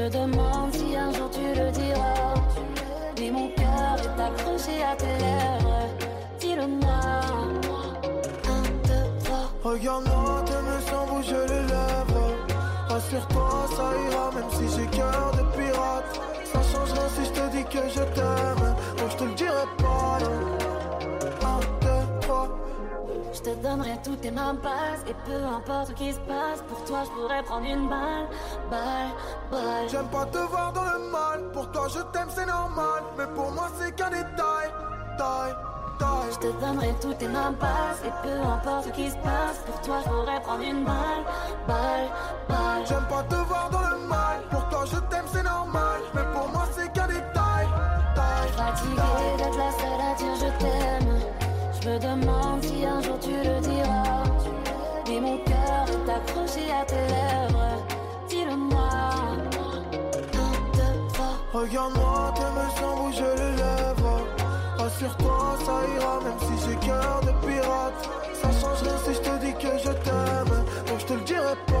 Je 0.00 0.04
me 0.04 0.10
demande 0.10 0.72
si 0.72 0.96
un 0.96 1.12
jour 1.12 1.28
tu 1.30 1.40
le 1.42 1.70
diras. 1.72 2.34
Mais 3.18 3.30
mon 3.30 3.48
cœur 3.48 3.96
est 3.98 4.22
accroché 4.22 4.82
à 4.82 4.96
tes 4.96 5.04
lèvres. 5.04 5.88
Dis-le-moi. 6.40 7.00
Un, 8.48 8.62
deux. 8.88 9.10
Regarde-moi, 9.62 10.42
tes 10.46 10.52
mains 10.52 10.80
sans 10.88 11.06
bouger 11.06 11.46
les 11.48 11.66
lèvres. 11.74 12.32
Rassure-toi, 12.88 13.66
ça 13.76 13.92
ira, 14.10 14.30
même 14.36 14.50
si 14.52 14.74
j'ai 14.74 14.86
cœur 14.86 15.32
de 15.32 15.42
pirate. 15.54 16.20
Ça 16.50 16.60
changera 16.62 17.06
si 17.10 17.24
je 17.26 17.32
te 17.32 17.56
dis 17.56 17.64
que 17.64 17.88
je 17.90 18.02
t'aime. 18.14 18.74
Donc 18.96 19.10
je 19.10 19.16
te 19.16 19.24
le 19.24 19.34
dirai 19.34 19.66
pas. 19.76 20.59
Je 23.32 23.40
te 23.42 23.50
donnerai 23.62 23.96
toutes 24.02 24.20
tes 24.20 24.30
mains 24.30 24.56
passes 24.56 25.04
Et 25.08 25.14
peu 25.24 25.44
importe 25.44 25.88
ce 25.88 25.92
qui 25.92 26.12
se 26.12 26.18
passe 26.20 26.62
Pour 26.68 26.84
toi 26.84 27.02
je 27.04 27.10
pourrais 27.10 27.42
prendre 27.44 27.64
une 27.66 27.88
balle 27.88 28.26
Balle, 28.70 29.10
balle 29.50 29.88
J'aime 29.88 30.08
pas 30.08 30.26
te 30.26 30.38
voir 30.38 30.72
dans 30.72 30.84
le 30.84 31.10
mal. 31.10 31.50
Pour 31.52 31.70
toi, 31.70 31.86
je 31.88 32.00
t'aime, 32.12 32.28
c'est 32.34 32.46
normal. 32.46 33.02
Mais 33.18 33.26
pour 33.34 33.50
moi, 33.52 33.68
c'est 33.78 33.94
qu'un 33.94 34.10
détail. 34.10 34.68
Taille, 35.18 35.54
taille. 35.98 36.32
Je 36.32 36.38
te 36.38 36.60
donnerai 36.60 36.94
toutes 37.00 37.18
tes 37.18 37.28
mains 37.28 37.52
passes 37.52 38.02
Et 38.04 38.26
peu 38.26 38.40
importe 38.40 38.86
ce 38.86 38.90
qui 38.90 39.10
se 39.10 39.16
passe 39.16 39.58
Pour 39.66 39.80
toi 39.82 39.96
je 40.04 40.08
pourrais 40.08 40.40
prendre 40.40 40.62
une 40.62 40.84
balle 40.84 41.24
Balle, 41.68 42.08
balle 42.48 42.86
J'aime 42.88 43.06
pas 43.08 43.22
te 43.22 43.34
voir 43.36 43.70
dans 43.70 43.80
le 43.80 44.08
mal. 44.08 44.40
Pour 44.50 44.68
toi, 44.70 44.84
je 44.86 44.96
t'aime, 44.96 45.26
c'est 45.32 45.42
normal. 45.42 46.00
Mais 46.14 46.24
pour 46.32 46.48
moi, 46.48 46.64
c'est 46.72 46.92
qu'un 46.92 47.06
détail. 47.06 47.68
Taille, 48.16 48.48
Fatiguée 48.56 49.36
d'être 49.38 49.58
la 49.58 49.70
seule 49.72 50.00
à 50.00 50.14
dire 50.16 50.34
je 50.34 50.58
t'aime 50.58 51.39
Je 51.82 51.88
me 51.88 51.98
demande 51.98 52.62
si 52.62 52.84
un 52.84 53.00
jour 53.00 53.18
tu 53.20 53.30
le 53.30 53.58
diras 53.60 54.24
Mais 55.08 55.20
mon 55.20 55.38
cœur 55.38 55.86
est 55.88 56.10
accroché 56.10 56.70
à 56.70 56.84
tes 56.84 56.96
lèvres 56.96 57.86
Dis-le-moi 58.28 58.88
Un, 59.14 59.36
deux, 60.76 61.58
Regarde-moi, 61.58 62.34
tes 62.36 62.42
mains 62.42 62.70
sans 62.78 62.96
bouger 63.02 63.34
les 63.36 63.56
lèvres. 63.56 64.26
Rassure-toi, 64.78 65.58
ça 65.64 65.72
ira, 65.96 66.20
même 66.20 66.38
si 66.38 66.68
j'ai 66.68 66.76
cœur 66.86 67.20
de 67.22 67.46
pirate. 67.46 68.10
Ça 68.34 68.50
changerait 68.52 68.98
si 69.04 69.14
je 69.14 69.20
te 69.20 69.44
dis 69.44 69.52
que 69.54 69.78
je 69.78 69.92
t'aime. 70.04 70.64
Donc 70.86 71.00
je 71.00 71.06
te 71.06 71.12
le 71.14 71.20
dirai 71.22 71.54
pas. 71.66 71.80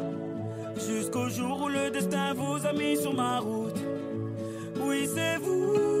Jusqu'au 0.87 1.29
jour 1.29 1.61
où 1.61 1.67
le 1.67 1.91
destin 1.91 2.33
vous 2.33 2.65
a 2.65 2.73
mis 2.73 2.97
sur 2.97 3.13
ma 3.13 3.39
route. 3.39 3.79
Oui, 4.83 5.07
c'est 5.13 5.37
vous 5.37 6.00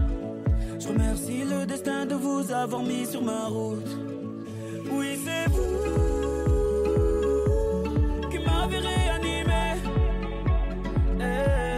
Remercie 0.91 1.45
le 1.45 1.65
destin 1.65 2.05
de 2.05 2.15
vous 2.15 2.51
avoir 2.51 2.83
mis 2.83 3.05
sur 3.05 3.23
ma 3.23 3.45
route. 3.45 3.95
Oui, 4.91 5.17
c'est 5.23 5.49
vous 5.49 5.77
qui 8.29 8.39
m'avez 8.39 8.79
réanimé. 8.79 9.77
Eh, 11.21 11.70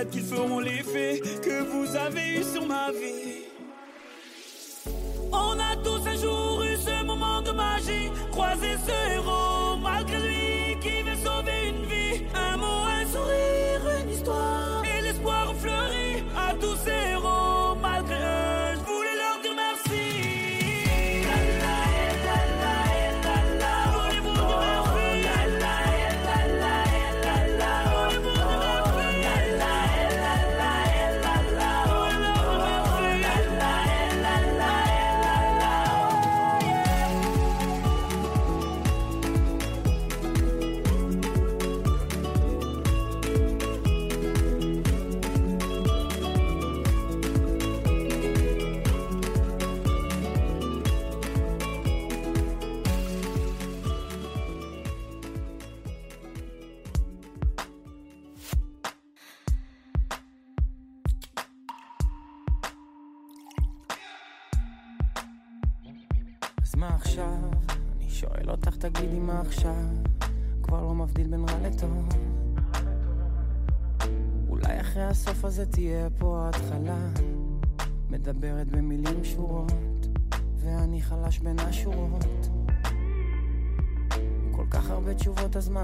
peut-être 0.00 0.10
qu'ils 0.10 0.24
feront 0.24 0.60
l'effet 0.60 1.20
que 1.42 1.62
vous 1.62 1.96
avez 1.96 2.40
eu 2.40 2.42
sur 2.42 2.66
ma 2.66 2.90
vie. 2.90 2.99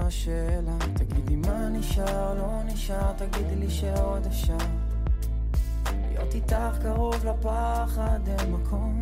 השאלה? 0.07 0.77
תגידי 0.93 1.35
מה 1.35 1.69
נשאר, 1.69 2.33
לא 2.33 2.63
נשאר, 2.65 3.11
תגידי 3.17 3.55
לי 3.55 3.69
שעוד 3.69 4.25
אפשר. 4.25 4.57
להיות 6.09 6.33
איתך 6.33 6.77
קרוב 6.81 7.25
לפחד 7.25 8.19
אין 8.27 8.53
מקום. 8.53 8.99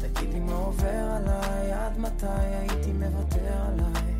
תגידי 0.00 0.40
מה 0.40 0.54
עובר 0.54 1.10
עליי, 1.16 1.72
עד 1.72 1.98
מתי 1.98 2.26
הייתי 2.26 2.92
מוותר 2.92 3.62
עליי? 3.66 4.14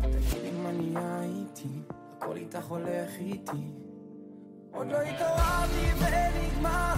תגידי 0.00 0.50
מה 0.62 0.72
נהיה 0.72 1.22
איתי, 1.22 1.82
הכל 2.16 2.36
איתך 2.36 2.64
הולך 2.68 3.10
איתי. 3.18 3.70
עוד 4.72 4.86
לא 4.86 5.00
התעוררתי 5.00 5.92
ונגמר 5.98 6.94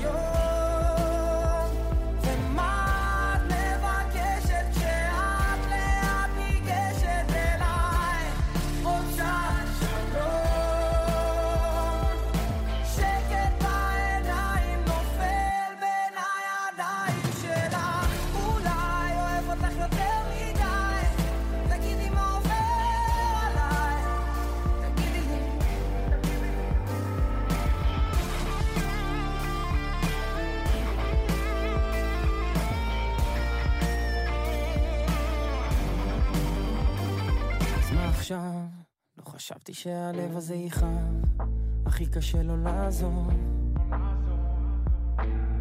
יום 0.00 0.53
חשבתי 39.44 39.74
שהלב 39.74 40.36
הזה 40.36 40.54
יכאב 40.54 41.24
הכי 41.86 42.06
קשה 42.06 42.42
לו 42.42 42.56
לעזור. 42.56 43.26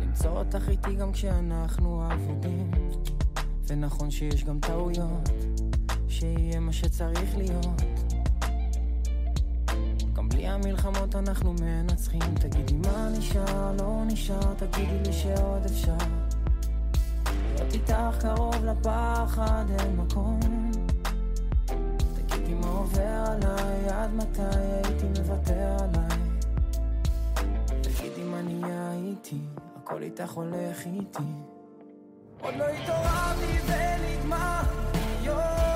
למצוא 0.02 0.30
אותך 0.32 0.70
איתי 0.70 0.96
גם 0.96 1.12
כשאנחנו 1.12 2.08
אבודים. 2.14 2.72
ונכון 3.68 4.12
שיש 4.12 4.44
גם 4.44 4.60
טעויות 4.60 5.30
שיהיה 6.08 6.60
מה 6.60 6.74
שצריך 6.74 7.38
להיות. 7.38 7.82
גם 10.14 10.30
בלי 10.30 10.48
המלחמות 10.48 11.16
אנחנו 11.16 11.54
מנצחים. 11.62 12.36
תגידי 12.36 12.74
מה 12.74 13.10
נשאר, 13.18 13.76
לא 13.80 14.04
נשאר 14.08 14.54
תגידי 14.54 15.00
לי 15.06 15.14
שעוד 15.14 15.66
אפשר. 15.66 15.98
להיות 17.56 17.74
איתך 17.74 18.18
קרוב 18.20 18.66
לפחד 18.66 19.66
אין 19.80 19.96
מקום 19.96 20.63
עובר 22.84 23.24
עליי, 23.28 23.90
עד 23.90 24.14
מתי 24.14 24.42
הייתי 24.84 25.06
מוותר 25.20 25.78
עליי? 25.84 26.20
תגידי 27.82 28.24
מה 28.24 28.42
נהיה 28.42 28.94
איתי, 28.94 29.40
הכל 29.78 30.02
איתך 30.02 30.32
הולך 30.32 30.86
איתי. 30.86 31.24
עוד 32.42 32.54
לא 32.56 32.66
התעוררתי 32.68 33.60
ונגמר 33.68 34.62
יום 35.22 35.73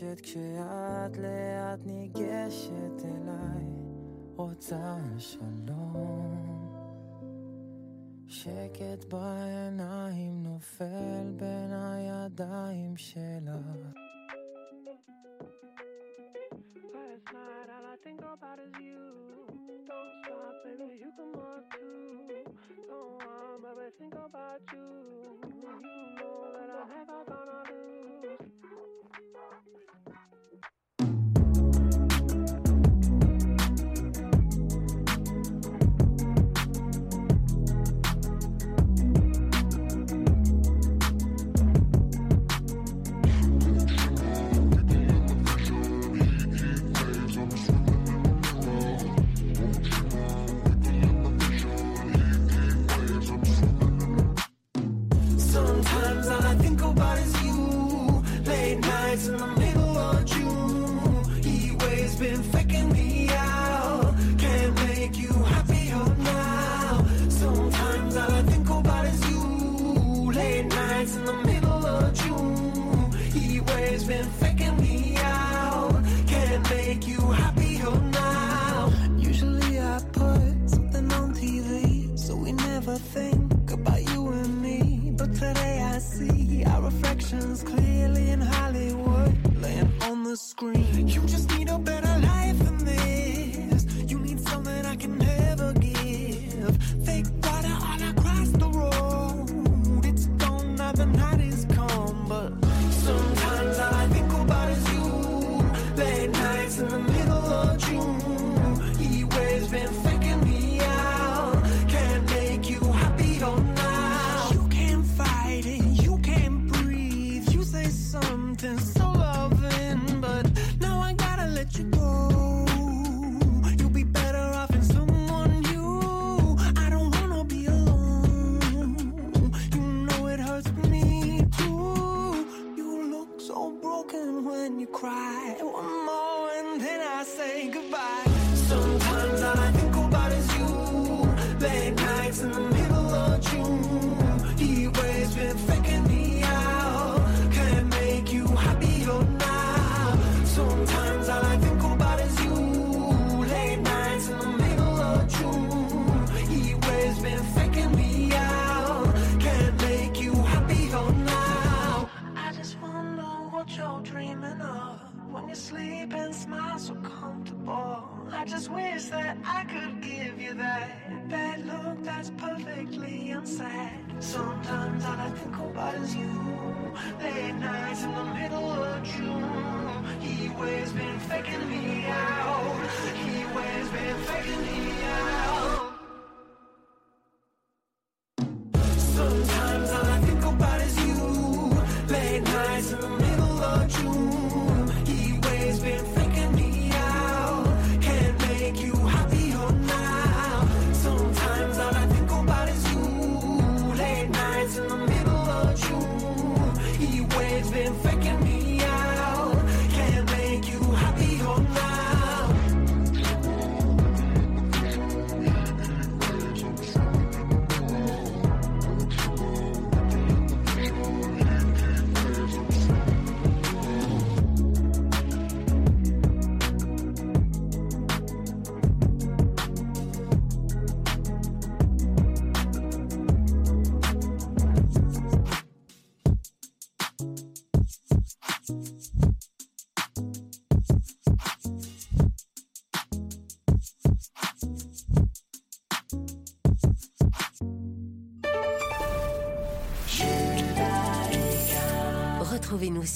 מבקשת 0.00 0.20
כשאת 0.20 1.16
לאט 1.16 1.80
ניגשת 1.86 3.04
אליי 3.04 3.66
רוצה 4.36 4.96
שלום 5.18 6.46
שקט 8.26 9.04
בעיניים 9.08 10.42
נופל 10.42 11.30
בין 11.36 11.72
הידיים 11.72 12.96
שלך 12.96 13.96
Last 16.94 17.26
night 17.32 17.68
all 17.76 17.86
I 17.94 17.96
think 18.04 18.20
about 18.34 18.58
is 18.66 18.74
you 18.88 19.04
Don't 19.88 20.12
stop, 20.20 20.54
baby, 20.64 20.88
you 21.02 21.10
can 21.16 21.30
walk 21.38 21.64
too 21.72 21.96
Go 22.90 23.00
on, 23.32 23.54
baby, 23.62 23.86
think 23.98 24.14
about 24.26 24.62
you. 24.72 24.88
You 25.62 25.72
know 26.18 26.38
that 26.54 26.68
I'm 26.78 26.88
never 26.94 27.20
gonna 27.30 27.60
lose. 27.70 27.99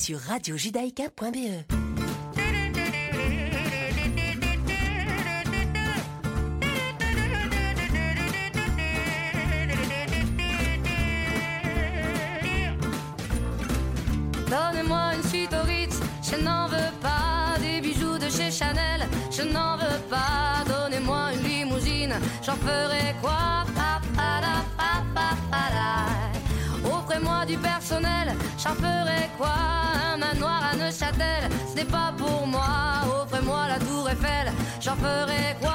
sur 0.05 0.19
radiojudaïka.be. 0.19 1.65
Donne-moi 14.47 15.15
une 15.15 15.23
suite 15.23 15.51
au 15.53 15.65
Ritz, 15.65 15.99
je 16.21 16.35
n'en 16.43 16.67
veux 16.67 16.75
pas 17.01 17.55
des 17.59 17.81
bijoux 17.81 18.19
de 18.19 18.29
chez 18.29 18.51
Chanel, 18.51 19.07
je 19.31 19.41
n'en 19.41 19.75
veux 19.75 19.99
pas. 20.07 20.63
Donnez-moi 20.67 21.33
une 21.33 21.49
limousine, 21.49 22.13
j'en 22.45 22.55
ferai 22.57 23.15
quoi? 23.23 23.64
J'en 28.57 28.73
ferai 28.75 29.29
quoi? 29.37 29.53
Un 30.13 30.17
manoir 30.17 30.61
à 30.71 30.75
Neuchâtel. 30.75 31.49
Ce 31.69 31.75
n'est 31.75 31.85
pas 31.85 32.11
pour 32.17 32.45
moi, 32.47 32.65
offrez-moi 33.21 33.67
la 33.69 33.79
tour 33.79 34.09
Eiffel. 34.09 34.51
J'en 34.81 34.95
ferai 34.95 35.55
quoi? 35.61 35.74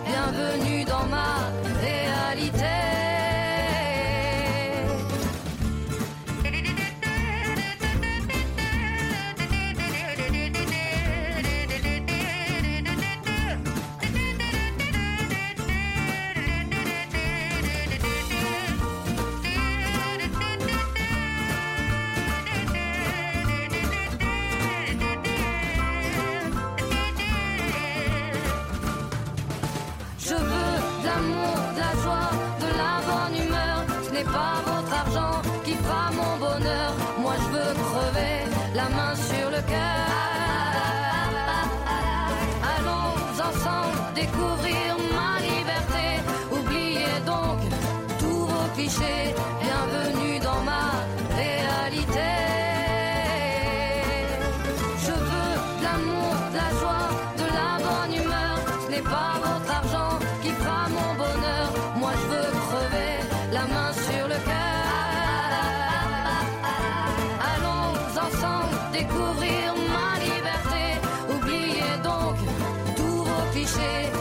Clichés. 73.61 74.20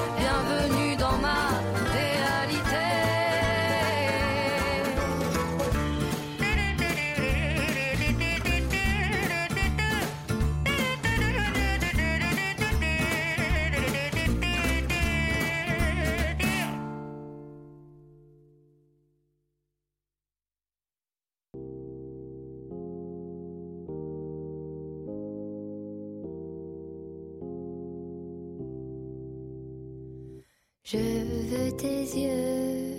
Je 30.92 30.96
veux 30.96 31.70
tes 31.76 32.02
yeux, 32.18 32.96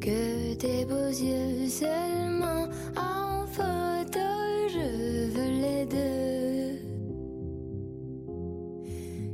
que 0.00 0.54
tes 0.54 0.86
beaux 0.86 1.10
yeux 1.10 1.68
seulement 1.68 2.66
en 2.96 3.46
photo. 3.46 4.26
Je 4.72 5.28
veux 5.34 5.52
les 5.60 5.84
deux, 5.84 6.78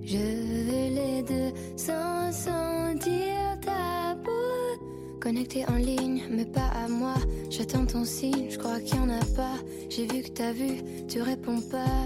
je 0.03 0.17
veux 0.17 0.89
les 0.97 1.23
deux 1.23 1.53
sans 1.77 2.33
sentir 2.33 3.61
ta 3.61 4.17
peau. 4.25 5.21
Connecté 5.21 5.65
en 5.69 5.77
ligne, 5.77 6.25
mais 6.29 6.47
pas 6.47 6.73
à 6.85 6.89
moi. 6.89 7.15
J'attends 7.51 7.87
ton 7.87 8.05
signe, 8.05 8.51
je 8.51 8.59
crois 8.59 8.81
qu'il 8.81 8.97
y 8.97 8.99
en 8.99 9.11
a 9.11 9.25
pas. 9.37 9.59
J'ai 9.91 10.09
vu 10.09 10.23
que 10.23 10.31
t'as 10.31 10.51
vu, 10.51 10.83
tu 11.07 11.23
réponds 11.23 11.61
pas. 11.71 12.03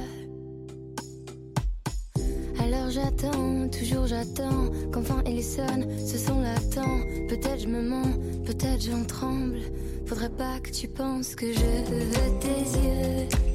Alors 2.89 3.05
j'attends, 3.05 3.69
toujours 3.69 4.07
j'attends 4.07 4.71
qu'enfin 4.91 5.23
il 5.27 5.45
sonne, 5.45 5.87
ce 6.07 6.17
son 6.17 6.41
l'attend. 6.41 7.01
Peut-être 7.29 7.61
je 7.61 7.69
me 7.69 7.83
mens, 7.83 8.15
peut-être 8.47 8.81
j'en 8.81 9.05
tremble. 9.05 9.59
Faudrait 10.07 10.31
pas 10.31 10.59
que 10.61 10.71
tu 10.71 10.89
penses 10.89 11.35
que 11.35 11.53
je 11.53 11.61
veux 11.61 12.39
tes 12.41 12.49
yeux. 12.49 13.48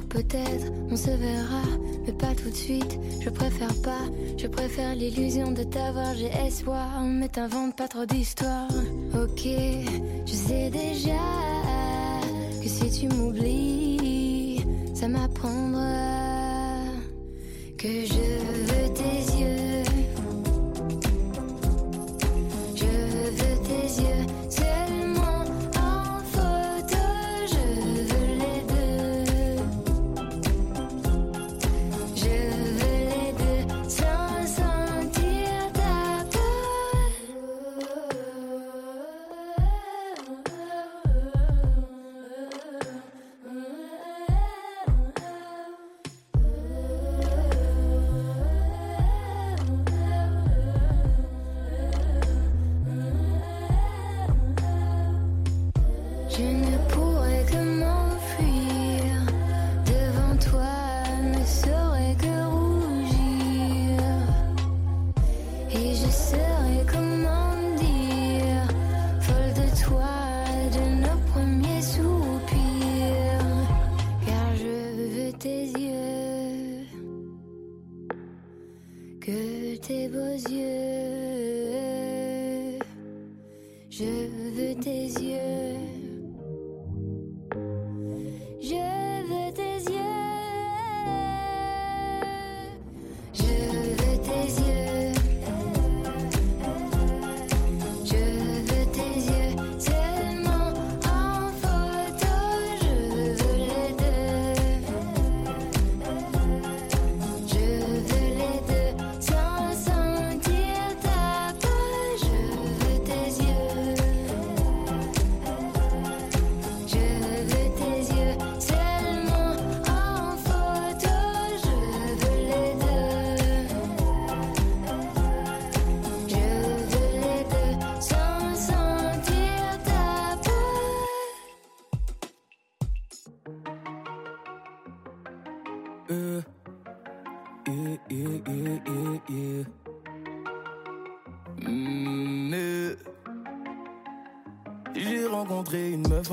Peut-être 0.00 0.72
on 0.90 0.96
se 0.96 1.10
verra, 1.10 1.62
mais 2.06 2.12
pas 2.12 2.34
tout 2.34 2.50
de 2.50 2.54
suite. 2.54 2.98
Je 3.20 3.30
préfère 3.30 3.74
pas, 3.82 4.04
je 4.36 4.46
préfère 4.46 4.94
l'illusion 4.94 5.52
de 5.52 5.62
t'avoir. 5.62 6.14
J'ai 6.14 6.30
espoir, 6.46 7.02
mais 7.02 7.28
t'invente 7.28 7.76
pas 7.76 7.88
trop 7.88 8.06
d'histoires. 8.06 8.68
Ok, 9.14 9.46
je 10.26 10.32
sais 10.32 10.70
déjà 10.70 11.22
que 12.62 12.68
si 12.68 13.00
tu 13.00 13.08
m'oublies, 13.14 14.64
ça 14.94 15.08
m'apprendra 15.08 16.12
que 17.76 17.88
je 17.88 18.14
veux 18.14 18.91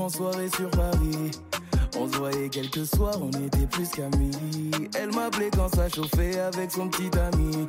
en 0.00 0.08
soirée 0.08 0.48
sur 0.56 0.70
Paris. 0.70 1.30
On 1.96 2.10
se 2.10 2.16
voyait 2.16 2.48
quelques 2.48 2.86
soirs, 2.86 3.18
on 3.20 3.30
était 3.30 3.66
plus 3.66 3.88
qu'amis. 3.90 4.70
Elle 4.98 5.12
m'appelait 5.14 5.50
quand 5.54 5.68
ça 5.74 5.88
chauffait 5.88 6.38
avec 6.38 6.70
son 6.70 6.88
petit 6.88 7.10
ami. 7.18 7.68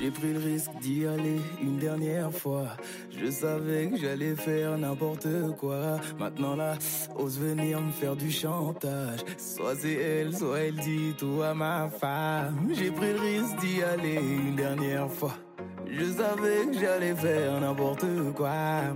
J'ai 0.00 0.10
pris 0.10 0.32
le 0.32 0.38
risque 0.38 0.70
d'y 0.80 1.06
aller 1.06 1.40
une 1.62 1.78
dernière 1.78 2.32
fois. 2.32 2.76
Je 3.10 3.30
savais 3.30 3.88
que 3.88 3.96
j'allais 3.96 4.34
faire 4.34 4.76
n'importe 4.76 5.28
quoi. 5.58 6.00
Maintenant 6.18 6.56
là, 6.56 6.76
ose 7.16 7.38
venir 7.38 7.80
me 7.80 7.92
faire 7.92 8.16
du 8.16 8.30
chantage. 8.30 9.20
Soit 9.38 9.76
c'est 9.76 9.94
elle, 9.94 10.36
soit 10.36 10.58
elle 10.60 10.76
dit 10.76 11.14
tout 11.16 11.42
à 11.42 11.54
ma 11.54 11.88
femme. 11.88 12.68
J'ai 12.72 12.90
pris 12.90 13.12
le 13.12 13.20
risque 13.20 13.56
d'y 13.60 13.82
aller 13.82 14.14
une 14.14 14.56
dernière 14.56 15.10
fois. 15.10 15.34
Je 15.96 16.04
savais 16.06 16.66
que 16.72 16.80
j'allais 16.80 17.14
faire 17.14 17.60
n'importe 17.60 18.04
quoi. 18.34 18.50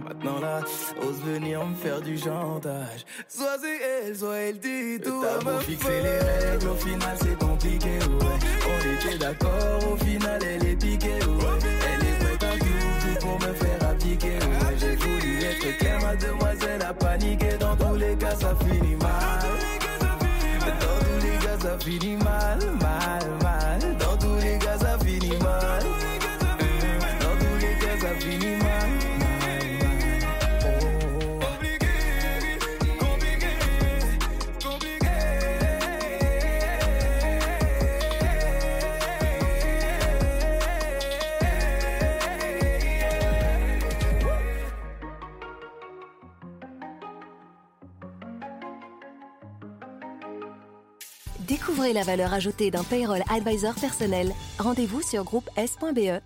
Maintenant 0.04 0.40
là, 0.40 0.60
ose 1.02 1.20
venir 1.24 1.64
me 1.64 1.74
faire 1.74 2.00
du 2.00 2.18
chantage. 2.18 3.04
Soit 3.28 3.58
c'est 3.60 4.06
elle, 4.06 4.16
soit 4.16 4.36
elle 4.36 4.58
dit 4.58 5.00
tout 5.02 5.22
à 5.22 5.44
ma 5.44 5.60
fixer 5.60 6.02
les 6.02 6.18
règles, 6.18 6.68
au 6.68 6.74
final 6.74 7.16
c'est 7.20 7.38
compliqué, 7.38 7.98
ouais. 7.98 8.38
On 8.66 9.06
était 9.06 9.18
d'accord, 9.18 9.92
au 9.92 9.96
final 9.96 10.40
elle 10.42 10.66
est 10.66 10.76
piquée, 10.76 11.08
ouais. 11.08 11.58
Elle 11.86 12.06
est 12.06 12.18
prête 12.24 12.42
à 12.42 12.58
tout, 12.58 12.66
tout 13.00 13.26
pour 13.26 13.34
me 13.34 13.54
faire 13.54 13.90
appliquer, 13.90 14.38
ouais. 14.38 14.76
J'ai 14.78 14.96
voulu 14.96 15.42
être 15.44 15.78
clair, 15.78 16.00
mademoiselle 16.00 16.82
a 16.82 16.94
paniqué. 16.94 17.48
Dans 17.60 17.76
tous 17.76 17.94
les 17.96 18.16
cas, 18.16 18.34
ça 18.34 18.54
finit 18.56 18.96
mal. 18.96 19.46
Dans 20.60 20.78
tous 20.80 21.26
les 21.26 21.38
cas, 21.46 21.58
ça 21.60 21.78
finit 21.78 22.16
mal, 22.16 22.58
mal, 22.80 23.28
mal. 23.42 23.57
Découvrez 51.88 51.92
la 51.92 52.16
valeur 52.16 52.34
ajoutée 52.34 52.70
d'un 52.70 52.84
payroll 52.84 53.22
advisor 53.30 53.74
personnel. 53.74 54.32
Rendez-vous 54.58 55.00
sur 55.00 55.24
groupe 55.24 55.48
S.be. 55.56 56.20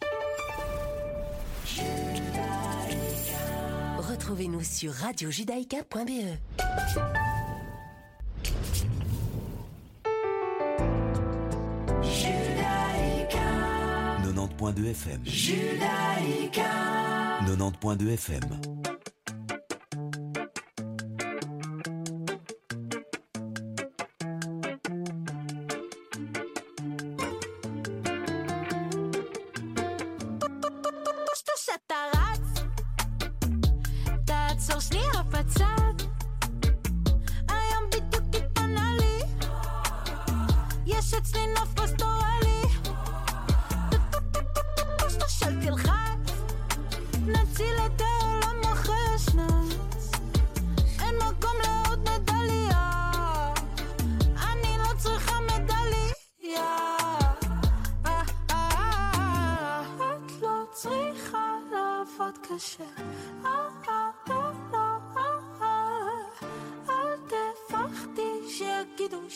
Retrouvez-nous 3.98 4.64
sur 4.64 4.92
radiojudaïka.be. 4.92 6.36
90.2 14.24 14.90
FM. 14.90 15.22
90.2 17.46 18.12
FM. 18.14 18.81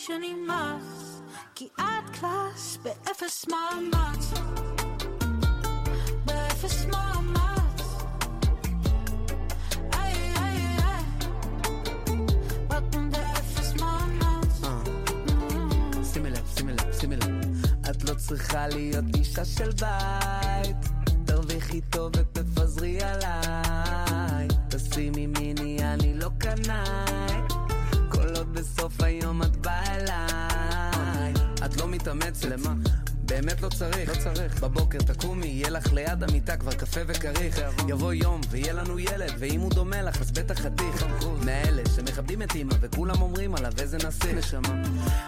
שנמאס, 0.07 1.21
כי 1.55 1.67
את 1.75 2.19
קלאס 2.19 2.77
באפס 2.83 3.45
מאמץ. 3.47 4.33
באפס 6.25 6.85
מאמץ. 6.85 7.81
איי, 9.93 10.13
איי, 10.35 10.77
איי. 10.77 11.03
רק 12.69 12.83
באפס 13.11 13.73
מאמץ. 13.81 14.61
שימי 16.13 16.29
לב, 16.29 16.45
שימי 16.57 16.71
לב, 16.73 16.93
שימי 16.99 17.15
לב. 17.15 17.25
את 17.89 18.09
לא 18.09 18.13
צריכה 18.15 18.67
להיות 18.67 19.05
אישה 19.15 19.45
של 19.45 19.69
בית. 19.71 20.77
תרוויחי 21.25 21.81
טוב 21.81 22.11
ותפזרי 22.17 22.99
עליי. 23.01 24.47
תשימי 24.69 25.27
מיני, 25.27 25.77
אני 25.93 26.13
לא 26.13 26.29
קנאי. 26.37 27.41
כל 28.09 28.35
עוד 28.35 28.53
בסוף 28.53 29.01
היום 29.01 29.41
את. 29.41 29.56
מתאמצת. 32.13 32.45
למה? 32.45 32.73
באמת 33.25 33.61
לא 33.61 33.69
צריך, 33.69 34.09
לא 34.09 34.23
צריך. 34.23 34.63
בבוקר 34.63 34.97
תקומי, 34.97 35.47
יהיה 35.47 35.69
לך 35.69 35.93
ליד 35.93 36.23
המיטה 36.23 36.57
כבר 36.57 36.73
קפה 36.73 36.99
וכריך. 37.07 37.61
יבוא 37.87 38.13
יום 38.13 38.41
ויהיה 38.49 38.73
לנו 38.73 38.99
ילד, 38.99 39.33
ואם 39.39 39.59
הוא 39.59 39.71
דומה 39.73 40.01
לך 40.01 40.21
אז 40.21 40.31
בטח 40.31 40.59
חתיך. 40.59 41.05
מאלה 41.45 41.83
שמכבדים 41.95 42.41
את 42.41 42.55
אמא 42.55 42.73
וכולם 42.81 43.21
אומרים 43.21 43.55
עליו 43.55 43.71
איזה 43.79 43.97
נסיך. 43.97 44.33
נשמה. 44.33 44.83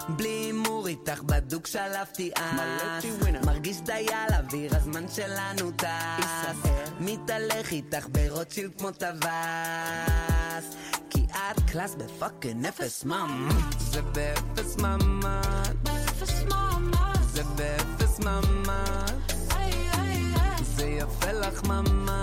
בלי 0.10 0.30
הימור 0.30 0.88
איתך 0.88 1.22
בדוק 1.24 1.68
שלפתי 1.68 2.32
אס. 2.36 3.06
מרגיש 3.46 3.78
די 3.82 4.06
על 4.14 4.34
אוויר, 4.34 4.76
הזמן 4.76 5.06
שלנו 5.08 5.72
טס. 5.72 6.66
מתהלך 7.00 7.72
איתך 7.72 8.08
ברוטשילד 8.12 8.72
כמו 8.78 8.92
טווס. 8.92 10.76
כי 11.10 11.26
את 11.32 11.60
קלאס 11.72 11.96
בפאקינג 11.96 12.66
אפס 12.66 13.04
ממ. 13.04 13.50
זה 13.80 14.02
באפס 14.02 14.78
ממ"ד. 14.78 15.79
Zef 17.40 17.86
des 17.98 18.26
mama. 18.26 18.84
Ay 19.56 19.72
ay 20.02 20.20
ay. 20.44 20.64
Zey 20.76 21.00
a 21.00 21.08
felakh 21.08 21.64
mama. 21.66 22.20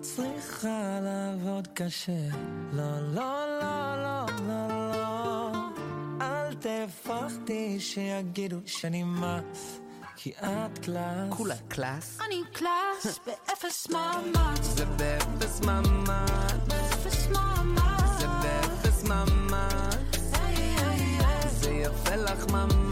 צריכה 0.00 1.00
לעבוד 1.02 1.68
קשה. 1.74 2.12
לא, 2.72 3.00
לא, 3.14 3.58
לא, 3.60 3.96
לא, 4.02 4.26
לא, 4.48 4.90
לא. 4.92 5.52
אל 6.20 6.54
תפחדי 6.54 7.80
שיגידו 7.80 8.56
שאני 8.66 9.02
מס, 9.02 9.80
כי 10.16 10.30
את 10.30 10.78
קלאס. 10.78 11.30
כולה 11.30 11.54
קלאס. 11.68 12.18
אני 12.26 12.42
קלאס 12.52 13.18
באפס 13.26 13.88
מאמץ, 13.90 14.60
זה 14.62 14.84
באפס 14.84 15.60
מאמץ. 15.60 16.30
אפס 16.70 17.28
מאמץ. 17.28 18.18
זה 18.18 18.26
באפס 18.26 19.04
מאמץ. 19.04 20.30
זה 21.60 21.70
יפה 21.70 22.16
לך 22.16 22.46
ממש. 22.50 22.85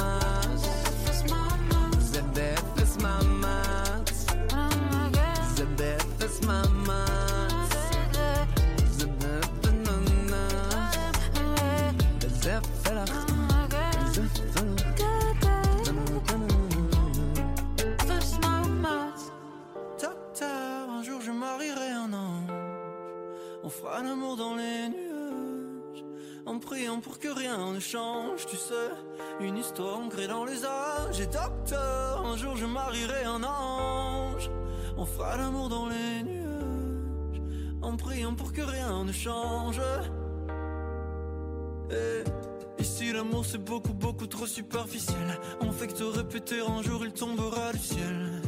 Fera 23.94 24.06
l'amour 24.06 24.36
dans 24.36 24.56
les 24.56 24.88
nuages. 24.88 26.04
En 26.46 26.58
priant 26.58 26.98
pour 26.98 27.20
que 27.20 27.28
rien 27.28 27.72
ne 27.72 27.78
change, 27.78 28.44
tu 28.44 28.56
sais. 28.56 28.90
Une 29.38 29.56
histoire 29.56 29.98
ancrée 29.98 30.26
dans 30.26 30.44
les 30.44 30.64
âges. 30.64 31.20
Et 31.20 31.26
docteur, 31.26 32.26
un 32.26 32.36
jour 32.36 32.56
je 32.56 32.66
marierai 32.66 33.22
un 33.22 33.44
ange. 33.44 34.50
On 34.96 35.06
fera 35.06 35.36
l'amour 35.36 35.68
dans 35.68 35.86
les 35.88 36.24
nuages. 36.24 37.40
En 37.82 37.96
priant 37.96 38.34
pour 38.34 38.52
que 38.52 38.62
rien 38.62 39.04
ne 39.04 39.12
change. 39.12 39.80
Et 41.92 42.82
ici 42.82 43.12
l'amour 43.12 43.44
c'est 43.44 43.62
beaucoup 43.62 43.94
beaucoup 43.94 44.26
trop 44.26 44.48
superficiel. 44.48 45.38
On 45.60 45.70
fait 45.70 45.86
que 45.86 45.92
te 45.92 46.02
répéter 46.02 46.58
un 46.66 46.82
jour 46.82 47.04
il 47.04 47.12
tombera 47.12 47.72
du 47.72 47.78
ciel. 47.78 48.43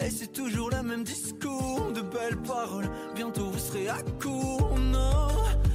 Et 0.00 0.10
c'est 0.10 0.32
toujours 0.32 0.70
le 0.70 0.82
même 0.82 1.04
discours, 1.04 1.92
de 1.92 2.00
belles 2.02 2.40
paroles. 2.46 2.88
Bientôt 3.14 3.46
vous 3.50 3.58
serez 3.58 3.88
à 3.88 3.98
court, 4.22 4.76
non. 4.78 5.28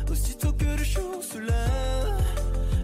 Aussitôt 0.09 0.53
que 0.53 0.65
le 0.65 0.83
jour 0.83 1.21
se 1.23 1.37
lève, 1.39 2.25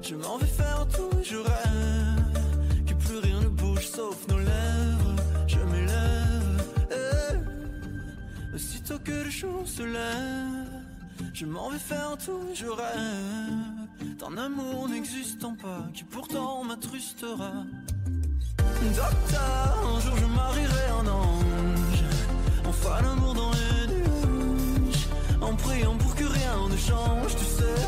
je 0.01 0.15
m'en 0.15 0.37
vais 0.37 0.45
faire 0.47 0.85
tout, 0.87 1.09
je 1.23 1.37
rêve. 1.37 2.85
Que 2.85 2.93
plus 2.93 3.17
rien 3.19 3.39
ne 3.41 3.47
bouge 3.47 3.87
sauf 3.87 4.27
nos 4.27 4.39
lèvres. 4.39 5.15
Je 5.47 5.59
m'élève. 5.59 6.61
eh. 6.91 8.55
Aussitôt 8.55 8.99
que 8.99 9.11
le 9.11 9.29
jour 9.29 9.65
se 9.65 9.83
lève, 9.83 10.83
je 11.33 11.45
m'en 11.45 11.69
vais 11.69 11.79
faire 11.79 12.17
tout, 12.23 12.41
je 12.53 12.65
rêve. 12.65 14.17
D'un 14.19 14.37
amour 14.37 14.89
n'existant 14.89 15.55
pas, 15.55 15.87
qui 15.93 16.03
pourtant 16.03 16.63
m'attrustera. 16.65 17.63
Docteur, 18.95 19.79
un 19.95 19.99
jour 19.99 20.15
je 20.17 20.25
marierai 20.25 20.85
un 21.01 21.07
ange. 21.07 22.03
On 22.67 22.71
fera 22.71 23.01
l'amour 23.01 23.33
dans 23.33 23.51
les 23.51 23.93
nuages. 23.93 25.07
En 25.41 25.53
priant 25.55 25.95
pour 25.97 26.15
que 26.15 26.23
rien 26.23 26.67
ne 26.69 26.77
change, 26.77 27.35
tu 27.35 27.45
sais. 27.45 27.81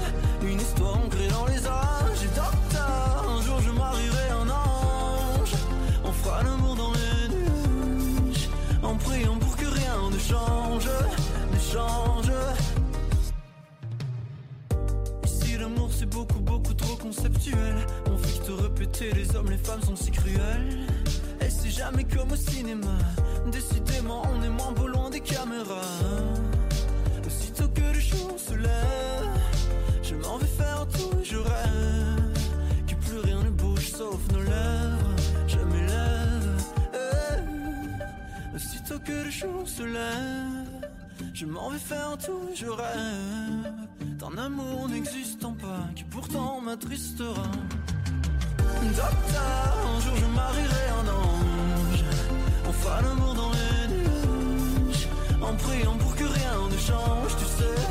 Une 0.43 0.59
histoire 0.59 0.97
ancrée 0.97 1.27
dans 1.29 1.45
les 1.45 1.65
âges. 1.67 2.23
Docteur, 2.35 3.25
un 3.29 3.41
jour 3.41 3.59
je 3.61 3.71
marierai 3.71 4.29
un 4.41 4.49
ange. 4.49 5.53
On 6.03 6.11
fera 6.11 6.43
l'amour 6.43 6.75
dans 6.75 6.91
les 6.93 7.35
nuages. 7.35 8.49
En 8.83 8.95
priant 8.95 9.37
pour 9.37 9.55
que 9.55 9.65
rien 9.65 10.09
ne 10.11 10.19
change, 10.19 10.89
ne 11.53 11.59
change. 11.59 12.31
Ici 15.25 15.57
l'amour 15.57 15.89
c'est 15.91 16.05
beaucoup 16.09 16.39
beaucoup 16.39 16.73
trop 16.73 16.95
conceptuel 16.95 17.75
On 18.11 18.17
fait 18.17 18.39
que 18.39 18.45
te 18.45 18.51
répéter 18.51 19.11
les 19.13 19.35
hommes 19.35 19.49
les 19.49 19.57
femmes 19.57 19.81
sont 19.81 19.90
jamais 21.91 22.03
comme 22.05 22.31
au 22.31 22.35
cinéma 22.35 22.97
Décidément 23.51 24.23
on 24.33 24.43
est 24.43 24.49
moins 24.49 24.71
beau 24.71 24.87
loin 24.87 25.09
des 25.09 25.19
caméras 25.19 25.81
Aussitôt 27.25 27.67
que 27.69 27.81
le 27.81 27.99
jour 27.99 28.35
se 28.37 28.53
lève 28.53 29.29
Je 30.03 30.15
m'en 30.15 30.37
vais 30.37 30.47
faire 30.47 30.87
tout 30.87 31.17
je 31.23 31.37
rêve 31.37 32.37
Que 32.87 32.95
plus 32.95 33.19
rien 33.19 33.43
ne 33.43 33.49
bouge 33.49 33.91
sauf 33.91 34.19
nos 34.31 34.41
lèvres 34.41 35.15
Je 35.47 35.57
m'élève. 35.57 36.63
Aussitôt 38.55 38.99
que 38.99 39.11
le 39.11 39.29
jour 39.29 39.67
se 39.67 39.83
lève 39.83 40.67
je 41.33 41.45
m'en 41.45 41.69
vais 41.69 41.79
faire 41.79 42.17
tout, 42.23 42.49
je 42.53 42.65
rêve 42.65 43.71
d'un 44.19 44.37
amour 44.37 44.89
n'existant 44.89 45.53
pas 45.53 45.87
qui 45.95 46.03
pourtant 46.03 46.59
m'attristera. 46.61 47.43
Docteur, 48.57 49.77
un 49.95 49.99
jour 50.01 50.15
je 50.15 50.25
marierai 50.35 50.89
un 50.99 51.07
ange. 51.07 51.60
On 52.71 52.73
fera 52.73 53.01
l'amour 53.01 53.33
dans 53.33 53.51
les 53.51 53.87
nuages. 53.93 55.07
En 55.41 55.53
priant 55.55 55.97
pour 55.97 56.15
que 56.15 56.23
rien 56.23 56.55
ne 56.73 56.77
change, 56.77 57.35
tu 57.37 57.45
sais. 57.57 57.81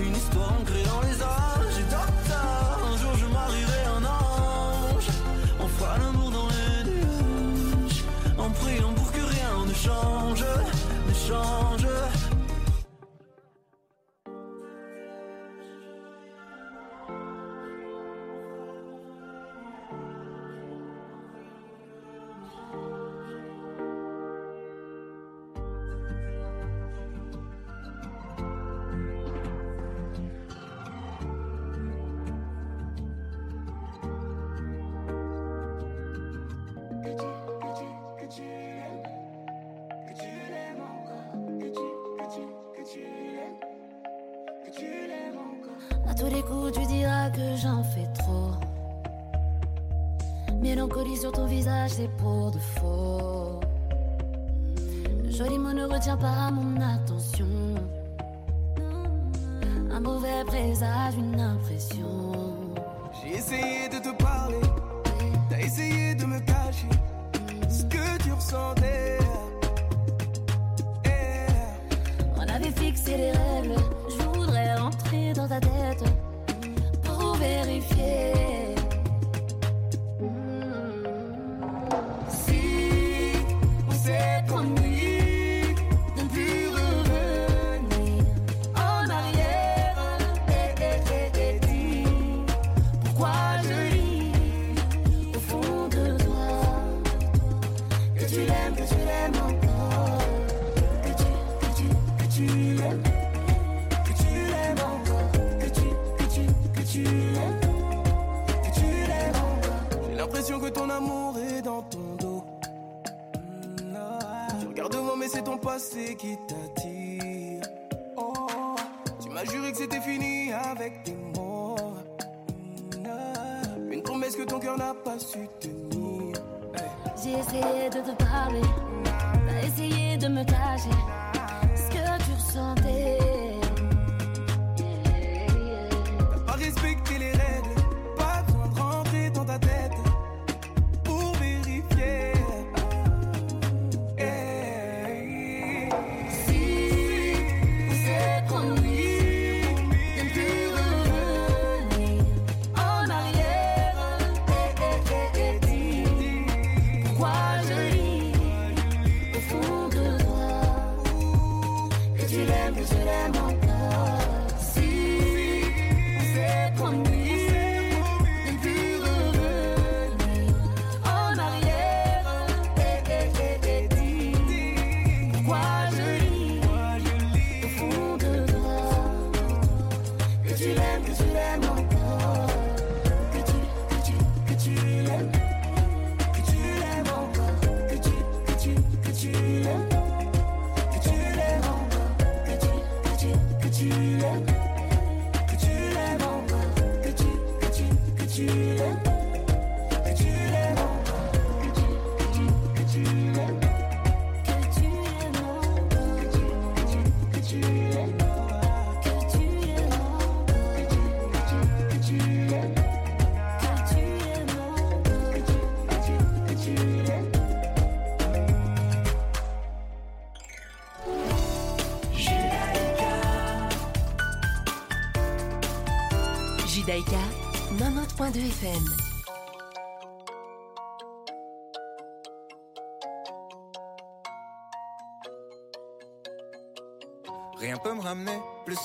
Une 0.00 0.14
histoire 0.14 0.52
ancrée 0.60 0.84
dans 0.84 1.00
les 1.00 1.20
âges. 1.20 1.78
Et 1.80 1.86
docteur, 1.90 2.78
un 2.88 2.96
jour 2.98 3.14
je 3.16 3.26
marierai 3.26 3.82
un 3.96 4.04
ange. 4.04 5.08
On 5.58 5.66
fera 5.66 5.98
l'amour 5.98 6.30
dans 6.30 6.48
les 6.56 6.84
nuages. 6.88 8.04
En 8.38 8.50
priant 8.50 8.92
pour 8.92 9.10
que 9.10 9.22
rien 9.22 9.54
ne 9.66 9.74
change, 9.74 10.44
ne 11.08 11.14
change. 11.14 11.67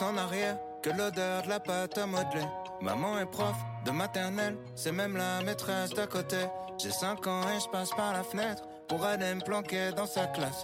En 0.04 0.18
arrière 0.18 0.58
que 0.82 0.90
l'odeur 0.90 1.44
de 1.44 1.50
la 1.50 1.60
pâte 1.60 1.98
à 1.98 2.06
modeler. 2.06 2.46
Maman 2.82 3.20
est 3.20 3.26
prof 3.26 3.56
de 3.86 3.92
maternelle, 3.92 4.58
c'est 4.76 4.92
même 4.92 5.16
la 5.16 5.42
maîtresse 5.42 5.92
d'à 5.92 6.08
côté. 6.08 6.38
J'ai 6.78 6.92
5 6.92 7.26
ans 7.28 7.44
et 7.50 7.60
je 7.60 7.70
passe 7.70 7.92
par 7.92 8.14
la 8.14 8.24
fenêtre 8.24 8.64
pour 8.88 9.06
aller 9.06 9.34
me 9.34 9.42
planquer 9.42 9.92
dans 9.96 10.06
sa 10.06 10.28
classe. 10.28 10.64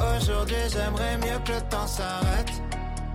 Aujourd'hui, 0.00 0.56
j'aimerais 0.72 1.16
mieux 1.18 1.38
que 1.44 1.52
le 1.52 1.60
temps 1.68 1.86
s'arrête. 1.86 2.50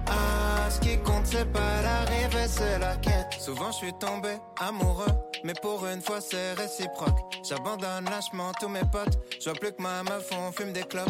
Ah, 0.08 0.70
ce 0.70 0.80
qui 0.80 0.98
compte, 1.00 1.26
c'est 1.26 1.52
pas 1.52 1.82
l'arrivée, 1.84 2.48
c'est 2.48 2.80
la 2.80 2.96
quête. 2.96 3.34
Souvent, 3.40 3.72
je 3.72 3.78
suis 3.78 3.94
tombé 3.94 4.30
amoureux, 4.60 5.12
mais 5.44 5.54
pour 5.62 5.86
une 5.86 6.02
fois, 6.02 6.20
c'est 6.22 6.54
réciproque. 6.54 7.20
J'abandonne 7.48 8.06
lâchement 8.06 8.52
tous 8.60 8.70
mes 8.70 8.86
potes. 8.92 9.20
Je 9.40 9.50
vois 9.50 9.60
plus 9.60 9.72
que 9.72 9.82
ma 9.82 10.04
meuf, 10.04 10.30
on 10.32 10.52
fume 10.52 10.74
des 10.74 10.84
clopes. 10.84 11.10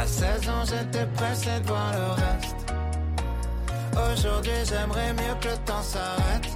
À 0.00 0.06
16 0.06 0.48
ans, 0.48 0.64
j'étais 0.64 1.04
pressé 1.14 1.50
de 1.60 1.66
voir 1.66 1.92
le 1.92 2.22
reste. 2.22 2.56
Aujourd'hui, 3.92 4.52
j'aimerais 4.64 5.12
mieux 5.12 5.34
que 5.42 5.48
le 5.48 5.56
temps 5.66 5.82
s'arrête. 5.82 6.48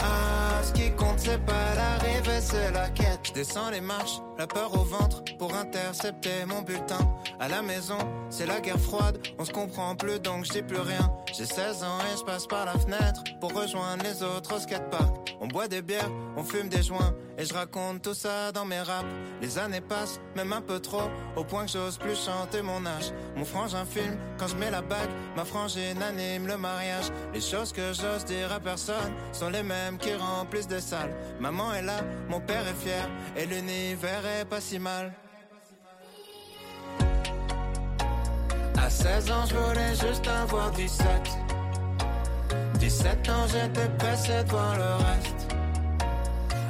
Ah, 0.00 0.60
ce 0.64 0.72
qui 0.72 0.90
compte, 0.90 1.20
c'est 1.20 1.40
pas 1.46 1.76
l'arrivée, 1.76 2.40
c'est 2.40 2.72
la 2.72 2.88
quête. 2.88 3.20
Je 3.22 3.32
descends 3.34 3.70
les 3.70 3.80
marches, 3.80 4.20
la 4.36 4.48
peur 4.48 4.74
au 4.74 4.82
ventre, 4.82 5.22
pour 5.38 5.54
intercepter 5.54 6.44
mon 6.44 6.62
bulletin. 6.62 6.98
À 7.38 7.46
la 7.46 7.62
maison, 7.62 7.98
c'est 8.30 8.46
la 8.46 8.60
guerre 8.60 8.80
froide, 8.80 9.16
on 9.38 9.44
se 9.44 9.52
comprend 9.52 9.94
plus 9.94 10.18
donc 10.18 10.44
je 10.46 10.50
dis 10.50 10.62
plus 10.62 10.80
rien. 10.80 11.08
J'ai 11.32 11.46
16 11.46 11.84
ans 11.84 11.98
et 12.12 12.18
je 12.18 12.24
passe 12.24 12.48
par 12.48 12.64
la 12.64 12.72
fenêtre 12.72 13.22
pour 13.40 13.52
rejoindre 13.52 14.02
les 14.02 14.24
autres 14.24 14.56
au 14.56 14.58
skatepark. 14.58 15.36
On 15.40 15.46
boit 15.46 15.68
des 15.68 15.82
bières, 15.82 16.10
on 16.36 16.42
fume 16.42 16.68
des 16.68 16.82
joints 16.82 17.14
et 17.42 17.44
je 17.44 17.54
raconte 17.54 18.02
tout 18.02 18.14
ça 18.14 18.52
dans 18.52 18.64
mes 18.64 18.80
raps. 18.80 19.08
Les 19.40 19.58
années 19.58 19.80
passent, 19.80 20.20
même 20.36 20.52
un 20.52 20.60
peu 20.60 20.78
trop, 20.78 21.10
au 21.36 21.42
point 21.42 21.66
que 21.66 21.72
j'ose 21.72 21.98
plus 21.98 22.16
chanter 22.16 22.62
mon 22.62 22.86
âge. 22.86 23.12
Mon 23.36 23.44
frangin 23.44 23.84
filme 23.84 24.16
quand 24.38 24.46
je 24.46 24.56
mets 24.56 24.70
la 24.70 24.80
bague, 24.80 25.10
ma 25.36 25.44
frangine 25.44 26.00
anime 26.02 26.46
le 26.46 26.56
mariage. 26.56 27.06
Les 27.34 27.40
choses 27.40 27.72
que 27.72 27.92
j'ose 27.92 28.24
dire 28.24 28.52
à 28.52 28.60
personne 28.60 29.12
sont 29.32 29.50
les 29.50 29.64
mêmes 29.64 29.98
qui 29.98 30.14
remplissent 30.14 30.68
des 30.68 30.80
salles. 30.80 31.14
Maman 31.40 31.74
est 31.74 31.82
là, 31.82 32.00
mon 32.28 32.40
père 32.40 32.66
est 32.66 32.80
fier 32.80 33.08
et 33.36 33.46
l'univers 33.46 34.24
est 34.24 34.44
pas 34.44 34.60
si 34.60 34.78
mal. 34.78 35.12
À 38.78 38.88
16 38.88 39.30
ans, 39.30 39.46
je 39.48 39.54
voulais 39.56 39.94
juste 39.94 40.28
avoir 40.28 40.70
17. 40.70 41.06
17 42.78 43.28
ans, 43.28 43.46
j'étais 43.48 43.88
pressé 43.98 44.44
de 44.44 44.50
voir 44.50 44.76
le 44.76 45.04
reste. 45.04 45.51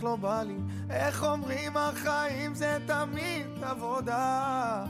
ואיך 0.00 0.04
לא 0.04 0.16
בא 0.16 0.42
לי, 0.42 0.56
איך 0.90 1.24
אומרים 1.24 1.76
החיים 1.76 2.54
זה 2.54 2.78
תמיד 2.86 3.46
עבודה. 3.62 4.84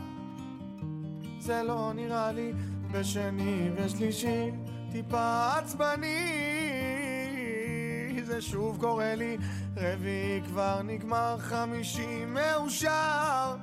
זה 1.41 1.63
לא 1.63 1.93
נראה 1.95 2.33
לי 2.33 2.53
בשני 2.93 3.71
ושלישי, 3.77 4.51
טיפה 4.93 5.57
עצבני. 5.57 6.17
זה 8.23 8.41
שוב 8.41 8.77
קורה 8.81 9.15
לי, 9.15 9.37
רביעי 9.77 10.43
כבר 10.47 10.83
נגמר, 10.83 11.37
חמישי 11.39 12.25
מאושר. 12.27 13.57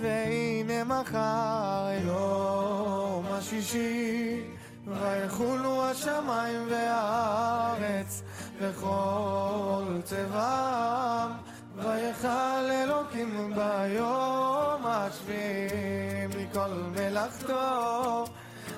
והנה 0.00 0.84
מחר 0.84 1.90
יום 2.06 3.26
השישי 3.30 4.40
ויחולו 4.86 5.84
השמיים 5.84 6.66
והארץ 6.70 8.22
וכל 8.61 9.83
צבעם 10.03 11.31
ויכל 11.77 12.71
אלוקים 12.71 13.53
ביום 13.55 14.85
השביעי 14.85 16.27
מכל 16.27 16.69
מלאכתו 16.95 18.25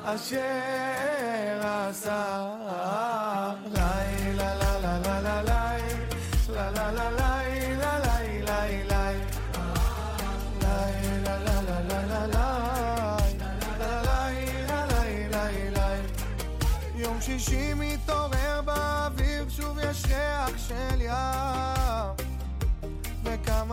אשר 0.03 1.59
עשה 1.61 2.49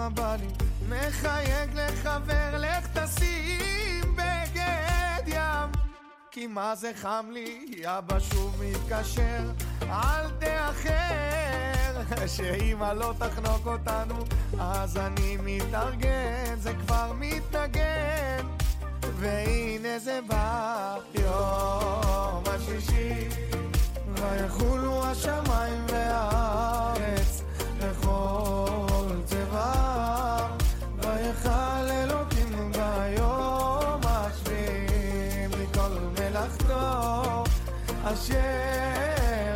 וכמה 0.02 0.10
בא 0.10 0.36
לי, 0.36 0.48
מחייג 0.90 1.70
לחבר, 1.74 2.58
לך 2.58 2.88
תשים 2.94 4.16
בגד 4.16 5.24
ים. 5.28 5.72
כי 6.32 6.48
מה 6.48 6.76
זה 6.76 6.92
חם 6.96 7.26
לי, 7.32 7.82
אבא 7.86 8.20
שוב 8.20 8.64
מתקשר, 8.64 9.44
אל 9.82 10.30
תאחר, 10.40 12.28
שאמא 12.28 12.94
לא 12.94 13.14
תחנוק 13.18 13.68
אותנו, 13.68 14.16
אז 14.60 14.98
אני 14.98 15.38
מתארגן, 15.44 16.56
זה 16.60 16.74
כבר 16.74 17.12
מתנגן, 17.16 18.46
והנה 19.02 20.00
זה 20.00 20.20
בא, 20.28 20.98
יום 21.14 22.44
השישי, 22.46 23.28
ויחולו 24.16 25.06
השמיים 25.06 25.86
והארץ, 25.88 27.44
ויכל 30.98 31.90
אלוקים 31.90 32.72
ביום 32.72 34.02
השביעים 34.04 35.50
מכל 35.50 35.94
מלאכתו 36.20 37.44
אשר 38.04 38.38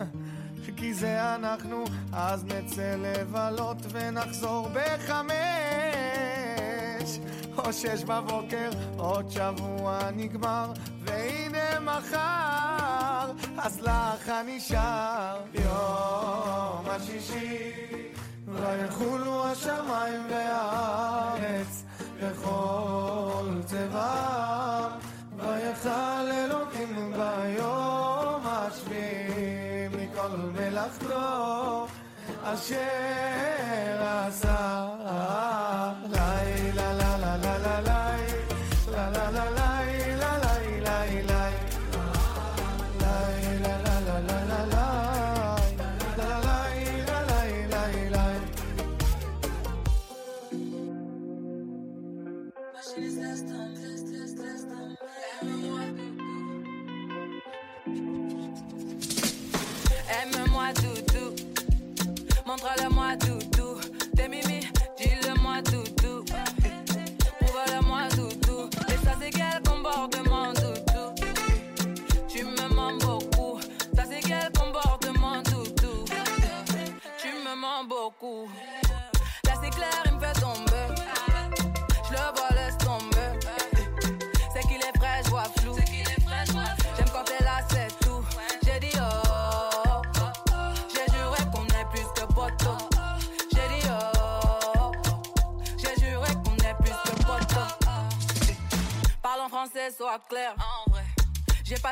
כי 0.76 0.94
זה 0.94 1.34
אנחנו 1.34 1.84
אז 2.12 2.44
נצא 2.44 2.96
לבלות 2.98 3.76
ונחזור 3.92 4.68
בחמש. 4.74 5.30
או 7.58 7.72
שש 7.72 8.04
בבוקר, 8.04 8.70
עוד 8.96 9.30
שבוע 9.30 9.98
נגמר, 10.16 10.72
והנה 11.04 11.80
מחר, 11.80 13.32
אז 13.58 13.80
לך 13.80 14.32
נשאר. 14.46 15.40
יום 15.54 16.86
השישי, 16.86 17.89
ויחולו 18.49 19.45
השמיים 19.45 20.21
והארץ, 20.29 21.83
וכל 22.19 23.45
צבעם, 23.65 24.91
ויכל 25.37 26.31
אלוקים 26.31 27.13
ביום 27.13 28.41
השביעי, 28.45 29.87
מכל 29.87 30.37
מלאכתו. 30.37 31.87
אשר 32.43 32.77
עשה 34.01 34.85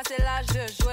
passer 0.03 0.21
l'âge, 0.21 0.45
je 0.53 0.83
joue. 0.83 0.88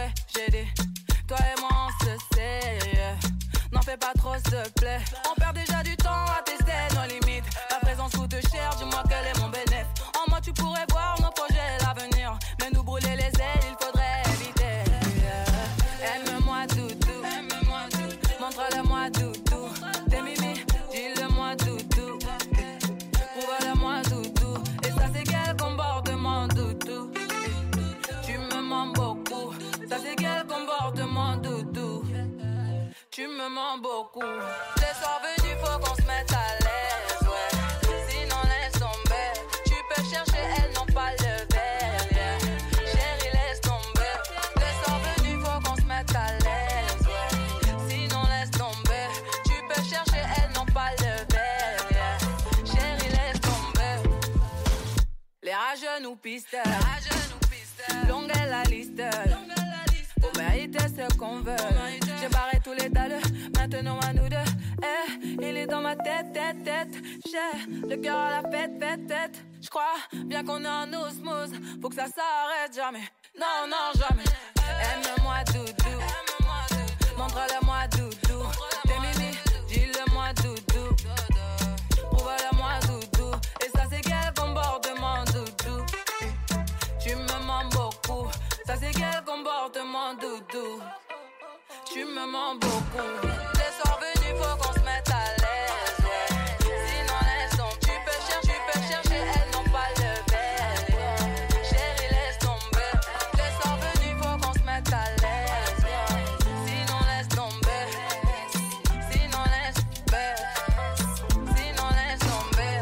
Doudou. 90.14 90.80
Tu 91.92 92.04
me 92.04 92.26
mens 92.30 92.54
beaucoup. 92.54 93.26
Les 93.54 93.72
soirs 93.80 93.98
venus, 94.00 94.34
faut 94.40 94.56
qu'on 94.56 94.72
se 94.72 94.80
mette 94.80 95.10
à 95.10 95.24
l'aise. 95.40 96.04
Sinon, 96.60 97.20
laisse 97.26 97.56
tomber. 97.56 97.80
Tu 97.80 97.94
peux 98.04 98.20
chercher, 98.28 98.52
tu 98.52 98.56
peux 98.66 98.80
chercher, 98.88 99.20
elles 99.34 99.50
n'ont 99.52 99.68
pas 99.70 99.88
le 99.96 100.10
yeah. 100.32 100.74
Chérie, 101.64 102.10
laisse 102.10 102.38
tomber. 102.38 102.92
Les 103.34 103.50
soirs 103.60 103.78
venus, 103.78 104.14
faut 104.22 104.36
qu'on 104.38 104.52
se 104.52 104.64
mette 104.64 104.92
à 104.92 104.94
l'aise. 105.22 105.82
Sinon, 106.66 107.00
laisse 107.10 107.28
tomber. 107.28 107.84
Sinon, 109.10 109.44
laisse 109.54 109.80
tomber. 109.82 110.32
Sinon, 111.56 111.88
laisse 111.98 112.20
tomber. 112.20 112.76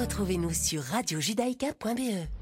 Retrouvez-nous 0.00 0.52
sur 0.54 0.82
radiojudaïka.be. 0.82 2.41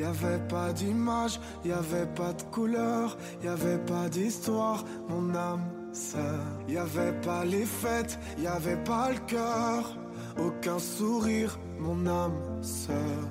Y 0.00 0.04
avait 0.04 0.38
pas 0.48 0.72
d'image, 0.72 1.38
y 1.62 1.72
avait 1.72 2.06
pas 2.06 2.32
de 2.32 2.42
couleur, 2.44 3.18
y 3.44 3.48
avait 3.48 3.84
pas 3.84 4.08
d'histoire, 4.08 4.82
mon 5.10 5.34
âme 5.34 5.66
sœur. 5.92 6.40
Y 6.66 6.78
avait 6.78 7.12
pas 7.20 7.44
les 7.44 7.66
fêtes, 7.66 8.18
y 8.38 8.46
avait 8.46 8.82
pas 8.82 9.10
le 9.10 9.18
cœur, 9.26 9.94
aucun 10.38 10.78
sourire, 10.78 11.58
mon 11.78 12.06
âme 12.06 12.40
sœur. 12.62 13.22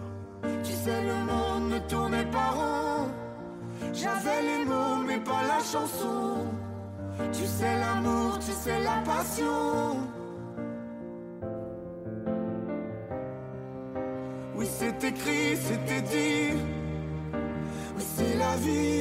Tu 0.64 0.72
sais, 0.72 1.02
le 1.08 1.16
monde 1.32 1.72
ne 1.72 1.80
tournait 1.90 2.30
pas 2.30 2.52
rond. 2.52 3.08
J'avais 3.92 4.42
les 4.44 4.66
mots, 4.66 5.04
mais 5.08 5.22
pas 5.22 5.42
la 5.48 5.64
chanson. 5.64 6.46
Tu 7.34 7.48
sais 7.48 7.80
l'amour, 7.80 8.38
tu 8.38 8.52
sais 8.52 8.80
la 8.84 9.02
passion. 9.12 10.19
C'est 18.70 18.99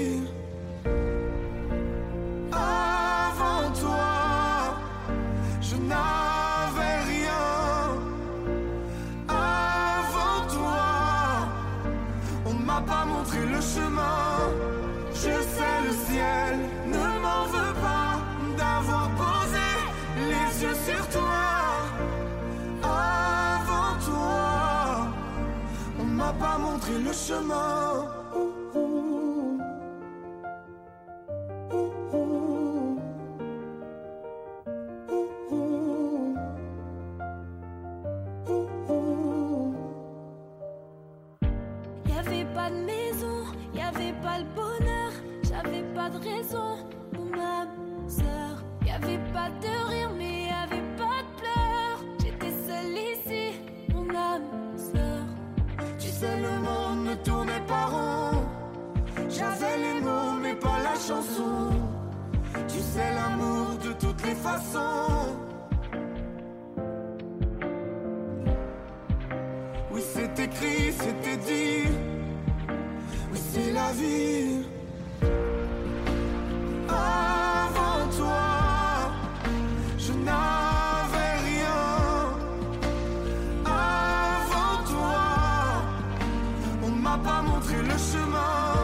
le 87.82 87.98
chemin. 88.10 88.74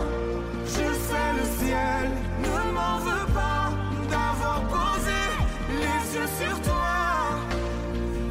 Je 0.66 0.86
sais 1.06 1.30
le 1.38 1.44
ciel 1.58 2.10
ne 2.42 2.72
m'en 2.72 2.98
veut 2.98 3.26
pas 3.32 3.72
d'avoir 4.10 4.60
posé 4.68 5.22
les 5.68 6.16
yeux 6.16 6.30
sur 6.40 6.60
toi. 6.62 6.96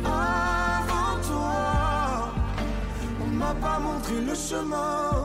Avant 0.05 1.21
toi, 1.29 2.33
on 3.21 3.27
m'a 3.27 3.53
pas 3.55 3.79
montré 3.79 4.21
le 4.21 4.35
chemin. 4.35 5.22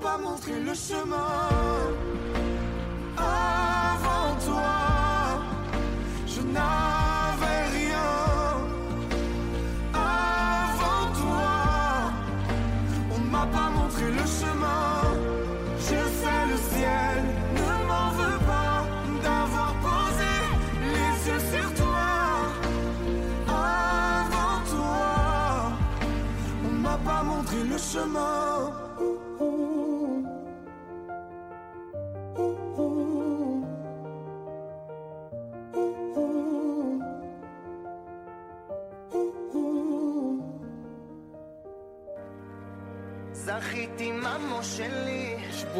Pas 0.00 0.18
montré 0.18 0.60
le 0.60 0.74
chemin. 0.74 1.87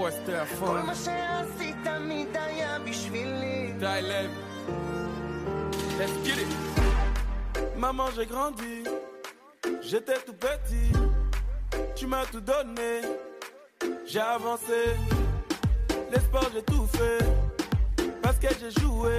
שבוע 0.08 0.12
שתי 0.12 0.26
כל 0.26 0.32
אפון, 0.34 0.86
מה 0.86 0.96
שעשית 0.96 1.76
תמיד 1.84 2.28
היה 2.34 2.80
בשבילי. 2.80 3.74
די 3.80 4.00
לב. 4.02 4.32
Let's 6.00 6.28
get 6.28 6.38
it. 6.44 6.52
Maman, 7.78 8.10
j'ai 8.16 8.26
grandi, 8.34 8.78
j'étais 9.82 10.20
tout 10.26 10.38
petit, 10.48 10.92
tu 11.98 12.08
m'as 12.08 12.26
tout 12.34 12.46
donné, 12.52 12.94
j'ai 14.12 14.26
avancé, 14.38 14.82
l'espoir 16.12 16.46
j'ai 16.54 16.64
tout 16.64 16.88
fait, 16.98 17.24
parce 18.24 18.38
que 18.44 18.48
j'ai 18.60 18.72
joué, 18.82 19.18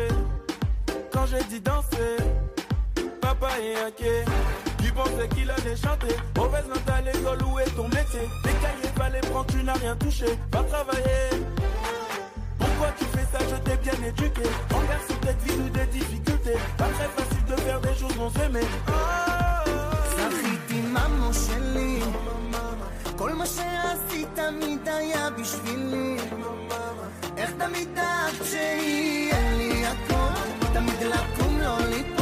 quand 1.12 1.27
j'ai 1.31 1.45
dit 1.53 1.61
danser, 1.61 2.17
papa 3.21 3.51
est 3.61 3.77
inquiet, 3.89 4.25
il 4.99 4.99
pensait 4.99 5.29
qu'il 5.35 5.51
allait 5.51 5.77
chanter, 5.77 6.17
mauvaise 6.37 6.67
note 6.69 6.91
à 6.91 7.01
l'école, 7.01 7.43
où 7.43 7.59
est 7.59 7.75
ton 7.77 7.89
métier, 7.89 8.29
les 8.45 8.53
cahiers 8.53 8.95
fallait 8.97 9.21
prendre, 9.21 9.47
tu 9.47 9.62
n'as 9.62 9.75
rien 9.75 9.97
touché, 9.97 10.27
va 10.53 10.62
travailler. 10.65 11.45
Pourquoi 12.59 12.89
tu 12.99 13.05
fais 13.07 13.27
ça, 13.33 13.39
je 13.51 13.57
t'ai 13.57 13.77
bien 13.77 14.09
éduqué 14.09 14.43
Envers 14.75 15.01
sur 15.07 15.17
cette 15.25 15.43
vie 15.43 15.61
ou 15.61 15.69
des 15.71 15.87
difficultés 15.87 16.57
Pas 16.77 16.85
très 16.85 17.09
facile 17.09 17.45
de 17.49 17.57
faire 17.57 17.81
des 17.81 17.95
choses 17.95 18.17
non 18.17 18.31
aimées 18.45 18.67
זכיתי 20.17 20.81
ממו 20.81 21.35
שלי, 21.35 22.01
כל 23.17 23.33
מה 23.33 23.47
שעשית 23.47 24.29
תמיד 24.35 24.89
היה 24.89 25.31
בשבילי. 25.31 26.17
איך 27.37 27.51
תמיד 27.59 27.89
דאגת 27.95 28.45
שיהיה 28.51 29.53
לי 29.59 29.87
הכל, 29.87 30.69
תמיד 30.73 31.03
לקום 31.03 31.61
לא 31.61 31.79
ליפול, 31.79 32.18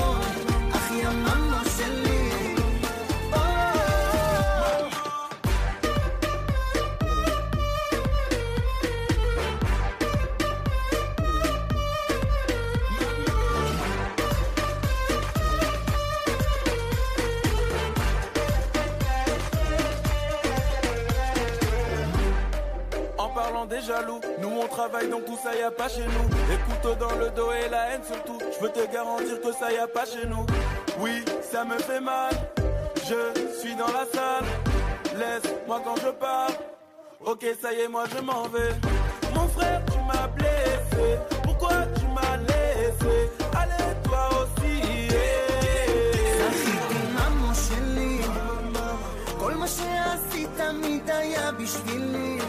Nous 24.40 24.50
on 24.50 24.68
travaille 24.68 25.10
donc 25.10 25.26
tout 25.26 25.38
ça 25.44 25.54
y 25.54 25.62
a 25.62 25.70
pas 25.70 25.90
chez 25.90 26.06
nous. 26.06 26.30
Les 26.50 26.58
couteaux 26.58 26.96
dans 26.96 27.16
le 27.16 27.30
dos 27.32 27.52
et 27.52 27.68
la 27.68 27.90
haine 27.90 28.02
surtout. 28.04 28.38
Je 28.54 28.60
peux 28.60 28.70
te 28.70 28.92
garantir 28.94 29.42
que 29.42 29.52
ça 29.52 29.72
y 29.74 29.78
a 29.78 29.88
pas 29.88 30.06
chez 30.06 30.26
nous. 30.26 30.46
Oui, 31.00 31.26
ça 31.42 31.66
me 31.66 31.78
fait 31.78 32.00
mal. 32.00 32.34
Je 32.96 33.58
suis 33.60 33.76
dans 33.76 33.88
la 33.88 34.06
salle. 34.14 34.46
Laisse-moi 35.18 35.82
quand 35.84 35.98
je 35.98 36.12
parle. 36.12 36.54
Ok, 37.26 37.46
ça 37.62 37.74
y 37.74 37.82
est, 37.82 37.88
moi 37.90 38.06
je 38.16 38.22
m'en 38.22 38.44
vais. 38.44 38.74
Mon 39.36 39.48
frère, 39.50 39.82
tu 39.92 39.98
m'as 40.08 40.28
blessé. 40.28 41.20
Pourquoi 41.44 41.74
tu 42.00 42.06
m'as 42.08 42.38
laissé? 42.38 43.30
Allez, 43.54 43.94
toi 44.04 44.30
aussi. 44.44 45.08
כל 49.38 49.54
מה 49.54 49.68
שעשית 49.68 50.60
היה 51.08 51.52
בשבילי 51.52 52.40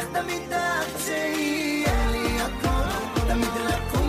איך 0.00 0.08
תמיד 0.12 0.42
דאגת 0.48 1.00
שיהיה 1.04 2.06
לי 2.10 2.40
הכל, 2.40 3.20
תמיד 3.28 3.56
רק... 3.56 3.99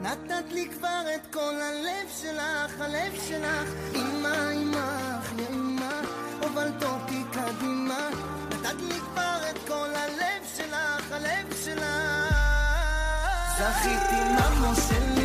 נתת 0.00 0.52
לי 0.52 0.68
כבר 0.68 1.02
את 1.14 1.32
כל 1.32 1.54
הלב 1.54 2.08
שלך, 2.22 2.80
הלב 2.80 3.12
שלך. 3.28 3.68
אמא, 3.94 4.50
אמא, 4.52 5.18
אחי, 5.18 5.46
אמא, 5.50 6.00
הובלת 6.42 6.82
אותי 6.82 7.22
קדימה. 7.32 8.08
נתת 8.48 8.82
לי 8.82 9.00
כבר 9.00 9.38
את 9.50 9.58
כל 9.68 9.88
הלב 9.94 10.42
שלך, 10.56 11.12
הלב 11.12 11.54
שלך. 11.64 11.84
זכיתי 13.58 14.20
ממו 14.20 14.74
שלי 14.88 15.19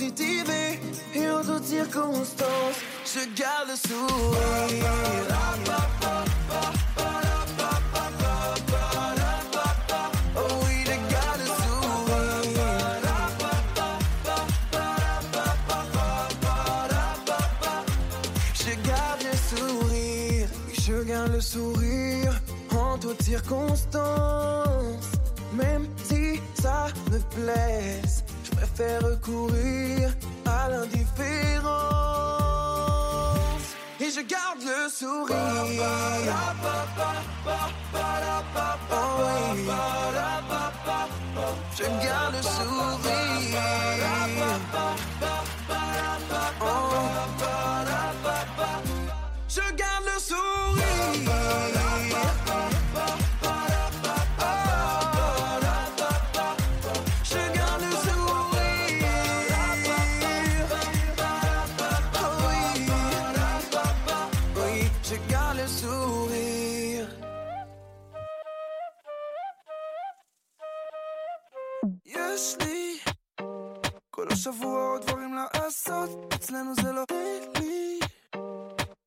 Et 0.00 1.28
en 1.28 1.42
toutes 1.42 1.64
circonstances, 1.64 2.78
je 3.04 3.20
garde 3.36 3.68
le 3.68 3.74
sourire. 3.74 5.26
Oh, 10.36 10.40
oui, 10.62 10.84
je 10.84 10.96
garde 11.12 11.40
le 11.40 11.46
sourire. 11.46 12.28
Je 18.54 18.72
garde 18.88 19.22
le 19.24 19.36
sourire. 19.36 20.48
Je 20.74 21.02
garde 21.02 21.32
le 21.32 21.40
sourire 21.40 22.40
en 22.76 22.98
toutes 22.98 23.22
circonstances. 23.22 25.10
Même 25.54 25.88
si 26.04 26.40
ça 26.62 26.86
me 27.10 27.18
plaît 27.34 28.00
faire 28.78 29.02
recourir 29.02 30.10
à 30.46 30.68
l'indifférence. 30.68 31.08
Et 33.98 34.10
je 34.16 34.20
garde 34.20 34.62
le 34.62 34.88
sourire. 34.88 35.36
Oh 38.92 39.04
oui. 39.52 39.66
Je 41.76 41.86
garde 42.04 42.34
le 42.36 42.42
sourire. 42.42 43.62
Oh. 46.60 46.74
Je 49.48 49.64
garde 49.74 50.04
le 50.04 50.18
sourire. 50.20 50.58
בינינו 76.58 76.74
זה 76.74 76.92
לא 76.92 77.04
לי 77.60 77.98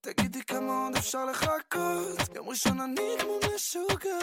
תגידי 0.02 0.44
כמה 0.44 0.84
עוד 0.84 0.96
אפשר 0.96 1.26
לחכות? 1.26 2.36
יום 2.36 2.50
ראשון 2.50 2.82
אני 2.82 3.16
כמו 3.20 3.40
משוגע 3.56 4.20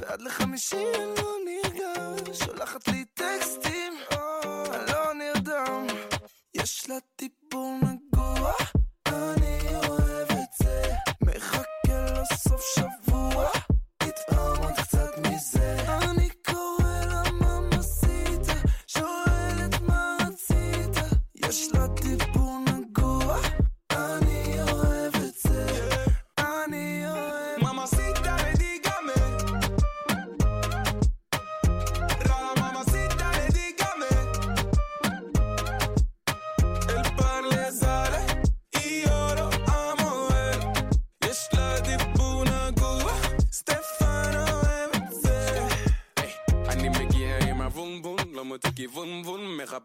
ועד 0.00 0.20
לחמישי 0.22 0.76
אני 0.76 1.22
לא 1.22 1.32
נרגע 1.44 1.92
שולחת 2.32 2.88
לי 2.88 3.04
טקסטים, 3.04 3.92
אה, 4.12 4.64
אני 4.74 4.92
לא 4.92 5.12
נרדם. 5.14 5.86
יש 6.54 6.88
לה 6.88 6.96
טיפול 7.16 7.74
נגוע 7.82 8.52
אני 9.06 9.74
אוהב 9.74 10.30
את 10.30 10.52
זה. 10.62 10.82
מחכה 11.22 12.22
לסוף 12.22 12.62
שבוע. 12.74 13.07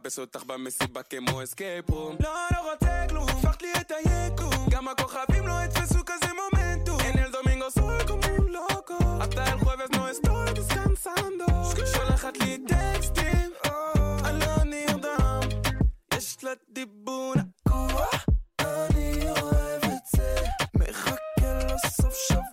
מחפש 0.03 0.19
אותך 0.19 0.43
במסיבה 0.43 1.03
כמו 1.03 1.41
escape 1.41 1.91
room 1.91 2.23
לא, 2.23 2.33
לא 2.51 2.71
רוצה 2.71 3.05
כלום, 3.09 3.29
הפכת 3.29 3.61
לי 3.61 3.71
את 3.81 3.91
היקום. 3.91 4.69
גם 4.69 4.87
הכוכבים 4.87 5.47
לא 5.47 5.53
יתפסו 5.65 5.99
כזה 6.05 6.31
מומנטום. 6.33 6.97
el 6.99 7.31
domingo 7.31 7.67
soy 7.71 8.05
como 8.07 8.27
un 8.39 8.51
loco 8.53 8.97
hasta 9.21 9.43
el 9.51 9.59
jueves 9.63 9.89
no 9.95 10.07
estoy 10.13 10.53
descansando 10.59 11.45
שולחת 11.93 12.37
לי 12.37 12.57
טקסטים. 12.67 13.51
אני 14.25 14.39
לא 14.39 14.63
נרדם. 14.63 15.39
יש 16.13 16.43
לה 16.43 16.51
דיבור 16.69 17.33
נגוע 17.35 18.05
אני 18.59 19.29
אוהב 19.29 19.83
את 19.83 20.05
זה. 20.15 20.35
מחכה 20.75 21.59
לסוף 21.73 22.15
שבוע 22.27 22.52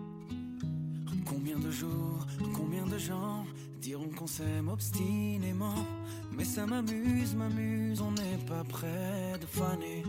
Combien 2.53 2.85
de 2.85 2.97
gens 2.97 3.45
diront 3.79 4.09
qu'on 4.09 4.27
s'aime 4.27 4.67
obstinément? 4.67 5.85
Mais 6.33 6.43
ça 6.43 6.65
m'amuse, 6.65 7.33
m'amuse, 7.33 8.01
on 8.01 8.11
n'est 8.11 8.45
pas 8.45 8.63
près 8.67 9.39
de 9.39 9.45
faner. 9.45 10.03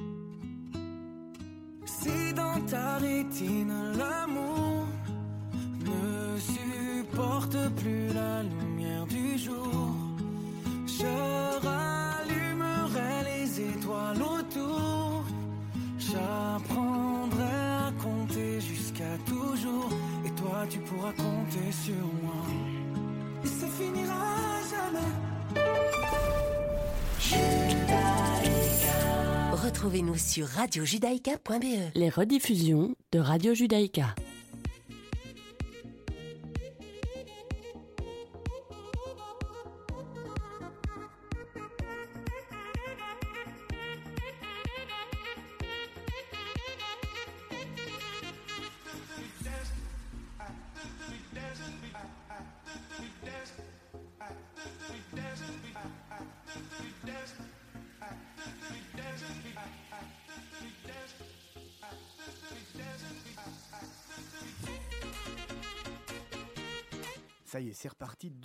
Si 1.84 2.34
dans 2.34 2.60
ta 2.66 2.98
rétine 2.98 3.72
l'amour 3.96 4.86
ne 5.84 6.40
supporte 6.40 7.56
plus 7.76 8.08
la 8.12 8.42
lumière 8.42 9.06
du 9.06 9.38
jour 9.38 9.94
Je 10.86 11.60
rallumerai 11.66 13.14
les 13.24 13.60
étoiles 13.60 14.22
autour. 14.22 15.24
J'apprendrai 15.98 17.54
à 17.86 17.92
compter 18.02 18.60
jusqu'à 18.60 19.16
toujours 19.26 19.90
toi 20.42 20.66
tu 20.68 20.78
pourras 20.78 21.12
compter 21.12 21.72
sur 21.84 22.04
moi 22.22 22.44
Et 23.44 23.46
ça 23.46 23.66
finira 23.66 24.60
jamais 24.70 25.62
Retrouvez-nous 29.52 30.16
sur 30.16 30.46
radiojudaïka.be. 30.46 31.94
Les 31.94 32.08
rediffusions 32.08 32.94
de 33.12 33.18
Radio 33.18 33.54
Judaïka. 33.54 34.14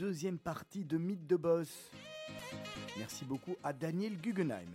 Deuxième 0.08 0.40
partie 0.40 0.86
de 0.86 0.98
Mythe 0.98 1.28
de 1.28 1.36
Boss. 1.36 1.92
Merci 2.98 3.26
beaucoup 3.26 3.58
à 3.62 3.74
Daniel 3.74 4.16
Guggenheim. 4.18 4.70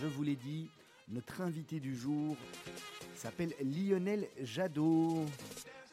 Je 0.00 0.06
vous 0.08 0.24
l'ai 0.24 0.34
dit, 0.34 0.68
notre 1.06 1.42
invité 1.42 1.78
du 1.78 1.94
jour 1.96 2.36
s'appelle 3.14 3.54
Lionel 3.62 4.26
Jadot. 4.42 5.24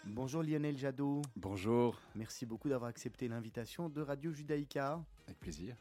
Bonjour 0.06 0.42
Lionel 0.42 0.76
Jadot. 0.80 1.22
Bonjour. 1.36 2.02
Merci 2.16 2.48
beaucoup 2.48 2.70
d'avoir 2.70 2.90
accepté 2.90 3.28
l'invitation 3.28 3.88
de 3.88 4.02
Radio 4.02 4.32
Judaïka. 4.32 5.00
Avec 5.28 5.40
plaisir. 5.40 5.76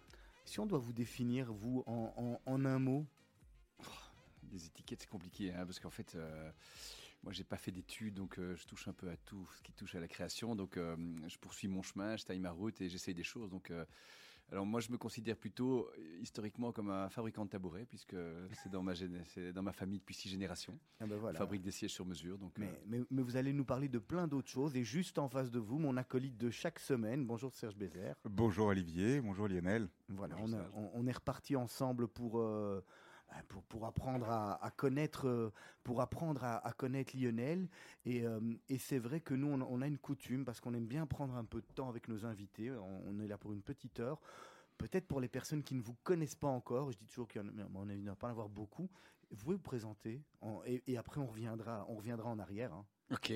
Si 0.45 0.61
on 0.61 0.67
doit 0.67 0.79
vous 0.79 0.93
définir, 0.93 1.51
vous, 1.55 1.83
en, 1.87 2.13
en- 2.19 2.41
en 2.45 2.65
un 2.67 2.79
mot, 2.79 3.07
Des 4.43 4.67
étiquettes, 4.67 5.01
c'est 5.01 5.09
compliqué, 5.09 5.55
hein, 5.55 5.65
parce 5.65 5.81
qu'en 5.81 5.89
fait, 5.89 6.15
euh, 6.17 6.51
moi, 7.23 7.33
j'ai 7.33 7.45
pas 7.45 7.57
fait 7.57 7.71
d'études, 7.71 8.15
donc 8.15 8.39
euh, 8.39 8.57
je 8.57 8.67
touche 8.67 8.89
un 8.89 8.93
peu 8.93 9.09
à 9.09 9.17
tout 9.17 9.47
ce 9.57 9.63
qui 9.63 9.73
touche 9.73 9.95
à 9.95 10.01
la 10.01 10.09
création. 10.09 10.57
Donc, 10.57 10.77
euh, 10.77 10.97
je 11.29 11.39
poursuis 11.39 11.69
mon 11.69 11.83
chemin, 11.83 12.17
je 12.17 12.25
taille 12.25 12.41
ma 12.41 12.51
route 12.51 12.81
et 12.81 12.89
j'essaye 12.89 13.15
des 13.15 13.23
choses. 13.23 13.49
Donc, 13.49 13.71
euh, 13.71 13.85
alors 14.51 14.67
moi, 14.67 14.81
je 14.81 14.91
me 14.91 14.99
considère 14.99 15.37
plutôt 15.37 15.89
historiquement 16.21 16.73
comme 16.73 16.91
un 16.91 17.09
fabricant 17.09 17.45
de 17.45 17.51
tabourets, 17.51 17.87
puisque 17.87 18.17
c'est 18.63 18.71
dans 18.71 18.83
ma 18.83 18.93
géné- 18.93 19.23
c'est 19.27 19.53
dans 19.53 19.63
ma 19.63 19.73
famille 19.73 20.01
depuis 20.01 20.15
six 20.17 20.29
générations. 20.29 20.79
Ah 21.01 21.07
ben 21.07 21.17
voilà. 21.17 21.39
Fabrique 21.39 21.63
des 21.63 21.71
sièges 21.71 21.93
sur 21.93 22.05
mesure. 22.05 22.37
Donc, 22.39 22.59
euh, 22.59 22.63
mais, 22.87 22.99
mais- 22.99 23.05
mais 23.09 23.23
vous 23.23 23.37
allez 23.37 23.53
nous 23.53 23.65
parler 23.65 23.89
de 23.89 24.01
plein 24.01 24.27
d'autres 24.27 24.51
choses. 24.51 24.75
Et 24.77 24.83
juste 24.85 25.19
en 25.19 25.29
face 25.29 25.51
de 25.53 25.61
vous, 25.61 25.79
mon 25.79 25.97
acolyte 25.97 26.37
de 26.37 26.51
chaque 26.51 26.81
semaine. 26.81 27.25
Bonjour 27.25 27.55
Serge 27.55 27.77
Bézère. 27.77 28.17
Bonjour 28.25 28.67
Olivier, 28.67 29.21
bonjour 29.21 29.47
Lionel. 29.49 29.89
Voilà, 30.09 30.37
on, 30.41 30.53
a- 30.53 30.71
on- 30.75 30.91
on 30.93 31.07
est 31.07 31.13
reparti 31.13 31.55
ensemble 31.57 32.09
pour, 32.09 32.43
pour, 33.49 33.63
pour 33.65 33.87
apprendre 33.87 34.29
à, 34.31 34.73
connaître, 34.77 35.29
euh, 35.29 35.53
pour 35.83 36.01
apprendre 36.01 36.45
à, 36.45 36.73
connaître 36.77 37.17
Lionel. 37.17 37.69
Et, 38.05 38.25
euh, 38.27 38.41
et 38.69 38.79
c'est 38.79 38.99
vrai 38.99 39.21
que 39.21 39.35
nous, 39.35 39.49
on, 39.49 39.83
a 39.83 39.87
une 39.87 39.99
coutume, 39.99 40.45
parce 40.45 40.61
qu'on 40.61 40.75
aime 40.75 40.87
bien 40.87 41.07
prendre 41.07 41.35
un 41.35 41.45
peu 41.45 41.61
de 41.61 41.67
temps 41.75 41.89
avec 41.89 42.09
nos 42.09 42.25
invités. 42.25 42.71
On, 42.71 43.21
est 43.21 43.27
là 43.27 43.39
pour 43.39 43.53
une 43.53 43.63
petite 43.63 44.01
heure. 44.01 44.21
peut-être 44.79 45.07
pour 45.07 45.21
les 45.21 45.29
personnes 45.29 45.63
qui 45.63 45.75
ne 45.75 45.83
vous 45.83 45.97
connaissent 46.03 46.35
pas 46.35 46.49
encore, 46.49 46.91
je 46.93 46.99
dis 46.99 47.07
toujours 47.07 47.29
qu'il 47.29 47.43
n'y 47.43 47.63
en 47.63 48.13
a 48.13 48.17
pas 48.17 48.29
en 48.29 48.31
avoir 48.31 48.49
beaucoup, 48.49 48.89
vous 49.31 49.37
pouvez 49.37 49.57
vous 49.57 49.63
présenter 49.63 50.21
et, 50.67 50.97
après 50.97 51.21
on 51.21 51.27
reviendra, 51.27 51.87
on 51.89 51.97
reviendra 51.97 52.29
en 52.29 52.39
arrière. 52.39 52.73
Hein. 52.73 52.85
Ok, 53.13 53.31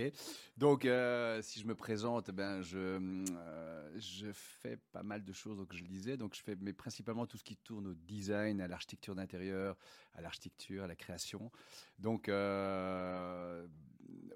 donc 0.57 0.87
euh, 0.87 1.43
si 1.43 1.61
je 1.61 1.67
me 1.67 1.75
présente, 1.75 2.31
ben 2.31 2.63
je 2.63 2.79
euh, 2.79 3.91
je 3.99 4.33
fais 4.33 4.79
pas 4.91 5.03
mal 5.03 5.23
de 5.23 5.33
choses, 5.35 5.59
donc 5.59 5.75
je 5.75 5.83
le 5.83 5.89
disais, 5.89 6.17
donc 6.17 6.35
je 6.35 6.41
fais 6.41 6.57
mais 6.63 6.73
principalement 6.73 7.27
tout 7.27 7.37
ce 7.37 7.45
qui 7.45 7.57
tourne 7.57 7.89
au 7.89 7.95
design, 7.95 8.63
à 8.63 8.69
l'architecture 8.69 9.15
d'intérieur, 9.15 9.77
à 10.15 10.23
l'architecture, 10.23 10.85
à 10.85 10.87
la 10.87 10.97
création. 10.97 11.51
Donc 11.99 12.31
euh, 12.31 13.67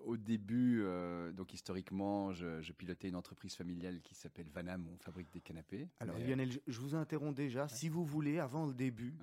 au 0.05 0.17
début, 0.17 0.83
euh, 0.83 1.33
donc 1.33 1.53
historiquement, 1.53 2.33
je, 2.33 2.73
pilotais 2.73 3.09
une 3.09 3.17
entreprise 3.17 3.55
familiale 3.55 4.01
qui 4.01 4.15
s'appelle 4.15 4.49
Vanam, 4.49 4.87
on 4.93 4.97
fabrique 4.99 5.31
des 5.33 5.41
canapés. 5.41 5.89
Alors 6.01 6.19
Lionel, 6.19 6.51
je, 6.67 6.81
vous 6.81 6.95
interromps 6.95 7.35
déjà. 7.35 7.69
Si 7.69 7.89
vous 7.89 8.05
voulez, 8.05 8.39
avant 8.39 8.67
le 8.67 8.75
début, 8.75 9.15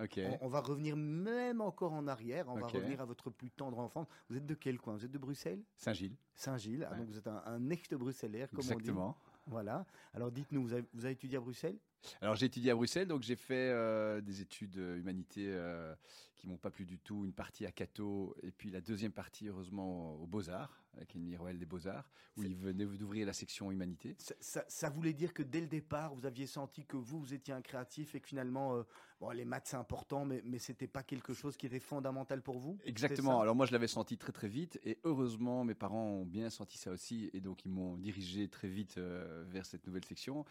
on, 0.41 0.47
va 0.47 0.61
revenir 0.61 0.95
même 0.95 1.61
encore 1.61 1.93
en 1.93 2.07
arrière. 2.07 2.47
On 2.49 2.59
va 2.59 2.67
revenir 2.67 3.01
à 3.01 3.05
votre 3.05 3.29
plus 3.29 3.51
tendre 3.51 3.79
enfance. 3.79 4.07
Vous 4.29 4.37
êtes 4.37 4.45
de 4.45 4.53
quel 4.53 4.77
coin? 4.77 4.95
Vous 4.95 5.05
êtes 5.05 5.11
de 5.11 5.17
Bruxelles? 5.17 5.63
Saint-Gilles. 5.75 6.15
Saint-Gilles. 6.35 6.87
Ah, 6.89 6.95
donc 6.95 7.07
vous 7.07 7.17
êtes 7.17 7.27
un, 7.27 7.41
un 7.45 7.69
ex-bruxellaire, 7.69 8.49
comme 8.49 8.59
Exactement. 8.59 9.07
on 9.07 9.11
dit. 9.11 9.37
Voilà. 9.47 9.85
Alors 10.13 10.31
dites-nous, 10.31 10.61
vous 10.61 10.73
avez, 10.73 11.11
étudié 11.11 11.37
à 11.37 11.41
Bruxelles? 11.41 11.77
Alors 12.21 12.35
j'ai 12.35 12.45
étudié 12.45 12.71
à 12.71 12.75
Bruxelles, 12.75 13.07
donc 13.07 13.23
j'ai 13.23 13.35
fait 13.35 13.69
euh, 13.71 14.21
des 14.21 14.41
études 14.41 14.77
euh, 14.77 14.97
humanité 14.97 15.45
euh, 15.47 15.93
qui 16.35 16.47
m'ont 16.47 16.57
pas 16.57 16.71
plu 16.71 16.85
du 16.85 16.99
tout. 16.99 17.25
Une 17.25 17.33
partie 17.33 17.65
à 17.65 17.71
Cato 17.71 18.35
et 18.43 18.51
puis 18.51 18.69
la 18.69 18.81
deuxième 18.81 19.11
partie, 19.11 19.47
heureusement, 19.47 20.15
aux 20.15 20.27
Beaux-Arts, 20.27 20.81
avec 20.97 21.15
Royal 21.37 21.57
des 21.57 21.65
Beaux-Arts, 21.65 22.09
où 22.35 22.43
ils 22.43 22.55
venaient 22.55 22.85
d'ouvrir 22.85 23.25
la 23.25 23.33
section 23.33 23.71
humanité. 23.71 24.15
Ça, 24.19 24.89
voulait 24.89 25.13
dire 25.13 25.33
que 25.33 25.43
dès 25.43 25.61
le 25.61 25.67
départ, 25.67 26.13
vous 26.13 26.25
aviez 26.25 26.47
senti 26.47 26.85
que 26.85 26.97
vous, 26.97 27.19
vous 27.19 27.33
étiez 27.33 27.53
un 27.53 27.61
créatif 27.61 28.15
et 28.15 28.19
que 28.19 28.27
finalement, 28.27 28.83
bon, 29.19 29.29
les 29.31 29.45
maths 29.45 29.67
c'est 29.67 29.77
important, 29.77 30.25
mais, 30.25 30.41
mais 30.45 30.59
c'était 30.59 30.87
pas 30.87 31.03
quelque 31.03 31.33
chose 31.33 31.57
qui 31.57 31.65
était 31.65 31.79
fondamental 31.79 32.41
pour 32.41 32.59
vous? 32.59 32.77
Exactement. 32.85 33.41
Alors 33.41 33.55
moi, 33.55 33.65
je 33.65 33.71
l'avais 33.71 33.87
senti 33.87 34.17
très 34.17 34.31
très 34.31 34.47
vite 34.47 34.79
et 34.83 34.99
heureusement, 35.03 35.63
mes 35.63 35.75
parents 35.75 36.05
ont 36.05 36.25
bien 36.25 36.49
senti 36.49 36.77
ça 36.77 36.91
aussi 36.91 37.29
et 37.33 37.39
donc 37.39 37.65
ils 37.65 37.71
m'ont 37.71 37.97
dirigé 37.97 38.47
très 38.49 38.67
vite 38.67 38.97
vers 38.97 39.65
cette 39.65 39.85
nouvelle 39.85 40.05
section. 40.05 40.45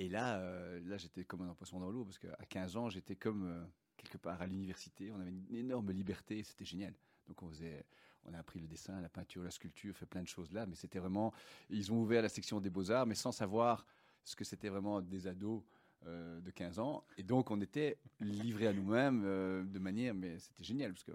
Et 0.00 0.08
là, 0.08 0.38
euh, 0.38 0.80
là 0.86 0.96
j'étais 0.96 1.24
comme 1.24 1.42
un 1.42 1.54
poisson 1.54 1.78
dans 1.78 1.90
l'eau 1.90 2.04
parce 2.06 2.18
qu'à 2.18 2.34
15 2.48 2.76
ans, 2.78 2.88
j'étais 2.88 3.16
comme 3.16 3.44
euh, 3.44 3.62
quelque 3.98 4.16
part 4.16 4.40
à 4.40 4.46
l'université. 4.46 5.12
On 5.12 5.20
avait 5.20 5.28
une 5.28 5.54
énorme 5.54 5.90
liberté, 5.90 6.42
c'était 6.42 6.64
génial. 6.64 6.94
Donc 7.28 7.42
on 7.42 7.50
faisait, 7.50 7.84
on 8.24 8.34
a 8.34 8.38
appris 8.38 8.60
le 8.60 8.66
dessin, 8.66 9.00
la 9.00 9.08
peinture, 9.08 9.42
la 9.42 9.50
sculpture, 9.50 9.96
fait 9.96 10.06
plein 10.06 10.22
de 10.22 10.28
choses 10.28 10.52
là. 10.52 10.66
Mais 10.66 10.74
c'était 10.74 10.98
vraiment, 10.98 11.32
ils 11.68 11.92
ont 11.92 12.00
ouvert 12.00 12.22
la 12.22 12.28
section 12.28 12.60
des 12.60 12.70
beaux 12.70 12.90
arts, 12.90 13.06
mais 13.06 13.14
sans 13.14 13.32
savoir 13.32 13.86
ce 14.24 14.36
que 14.36 14.44
c'était 14.44 14.68
vraiment 14.68 15.00
des 15.00 15.26
ados 15.26 15.62
euh, 16.06 16.40
de 16.40 16.50
15 16.50 16.78
ans. 16.78 17.04
Et 17.18 17.22
donc, 17.22 17.50
on 17.50 17.60
était 17.60 17.98
livrés 18.20 18.66
à 18.66 18.72
nous-mêmes 18.72 19.22
euh, 19.22 19.62
de 19.64 19.78
manière, 19.78 20.14
mais 20.14 20.38
c'était 20.38 20.64
génial 20.64 20.94
parce 20.94 21.04
qu'on 21.04 21.12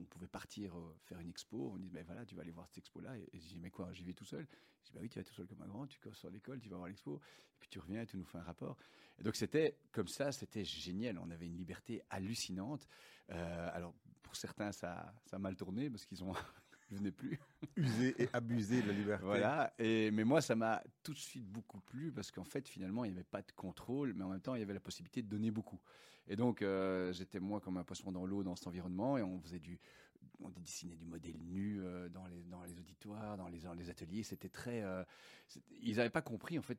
on 0.00 0.04
pouvait 0.04 0.28
partir 0.28 0.78
euh, 0.78 0.94
faire 1.06 1.18
une 1.18 1.28
expo. 1.28 1.72
On 1.74 1.76
dit, 1.76 1.88
ben 1.90 2.04
voilà, 2.06 2.24
tu 2.24 2.36
vas 2.36 2.42
aller 2.42 2.52
voir 2.52 2.68
cette 2.68 2.78
expo-là. 2.78 3.16
Et, 3.18 3.28
je 3.34 3.48
dis, 3.48 3.58
mais 3.60 3.70
quoi, 3.70 3.92
j'y 3.92 4.04
vais 4.04 4.12
tout 4.12 4.24
seul? 4.24 4.46
Je 4.82 4.86
dis, 4.86 4.92
bah 4.92 5.00
oui, 5.02 5.08
tu 5.08 5.18
vas 5.18 5.24
tout 5.24 5.34
seul 5.34 5.48
comme 5.48 5.60
un 5.62 5.66
grand, 5.66 5.88
tu 5.88 5.98
sur 6.12 6.30
l'école, 6.30 6.60
tu 6.60 6.68
vas 6.68 6.76
voir 6.76 6.88
l'expo. 6.88 7.16
Et 7.16 7.56
puis 7.58 7.68
tu 7.68 7.80
reviens 7.80 8.02
et 8.02 8.06
tu 8.06 8.16
nous 8.16 8.24
fais 8.24 8.38
un 8.38 8.44
rapport. 8.44 8.76
Et 9.18 9.24
donc, 9.24 9.34
c'était 9.34 9.76
comme 9.90 10.06
ça, 10.06 10.30
c'était 10.30 10.64
génial. 10.64 11.18
On 11.18 11.30
avait 11.30 11.46
une 11.46 11.56
liberté 11.56 12.00
hallucinante. 12.08 12.86
alors, 13.28 13.92
pour 14.28 14.36
certains, 14.36 14.72
ça, 14.72 15.10
ça 15.24 15.36
a 15.36 15.38
mal 15.38 15.56
tourné 15.56 15.88
parce 15.88 16.04
qu'ils 16.04 16.22
ont 16.22 16.34
je 16.90 16.96
venais 16.96 17.10
plus. 17.10 17.38
User 17.76 18.14
et 18.22 18.28
abuser 18.34 18.82
de 18.82 18.88
la 18.88 18.92
liberté. 18.92 19.24
Voilà. 19.24 19.72
Et, 19.78 20.10
mais 20.10 20.24
moi, 20.24 20.42
ça 20.42 20.54
m'a 20.54 20.82
tout 21.02 21.14
de 21.14 21.18
suite 21.18 21.46
beaucoup 21.46 21.80
plu 21.80 22.12
parce 22.12 22.30
qu'en 22.30 22.44
fait, 22.44 22.68
finalement, 22.68 23.04
il 23.06 23.12
n'y 23.12 23.16
avait 23.16 23.24
pas 23.24 23.40
de 23.40 23.52
contrôle, 23.52 24.12
mais 24.14 24.24
en 24.24 24.28
même 24.28 24.40
temps, 24.40 24.54
il 24.54 24.60
y 24.60 24.62
avait 24.62 24.74
la 24.74 24.80
possibilité 24.80 25.22
de 25.22 25.28
donner 25.28 25.50
beaucoup. 25.50 25.80
Et 26.26 26.36
donc, 26.36 26.60
euh, 26.60 27.10
j'étais 27.14 27.40
moi 27.40 27.58
comme 27.60 27.78
un 27.78 27.84
poisson 27.84 28.12
dans 28.12 28.26
l'eau 28.26 28.42
dans 28.42 28.54
cet 28.54 28.66
environnement 28.66 29.16
et 29.16 29.22
on 29.22 29.40
faisait 29.40 29.60
du, 29.60 29.80
on 30.40 30.50
dessinait 30.50 30.96
du 30.96 31.06
modèle 31.06 31.38
nu 31.38 31.80
euh, 31.80 32.10
dans 32.10 32.26
les 32.26 32.44
dans 32.44 32.62
les 32.64 32.78
auditoires, 32.78 33.38
dans 33.38 33.48
les, 33.48 33.60
dans 33.60 33.72
les 33.72 33.88
ateliers. 33.88 34.22
C'était 34.22 34.50
très, 34.50 34.82
euh, 34.82 35.02
ils 35.80 35.96
n'avaient 35.96 36.10
pas 36.10 36.20
compris 36.20 36.58
en 36.58 36.62
fait 36.62 36.78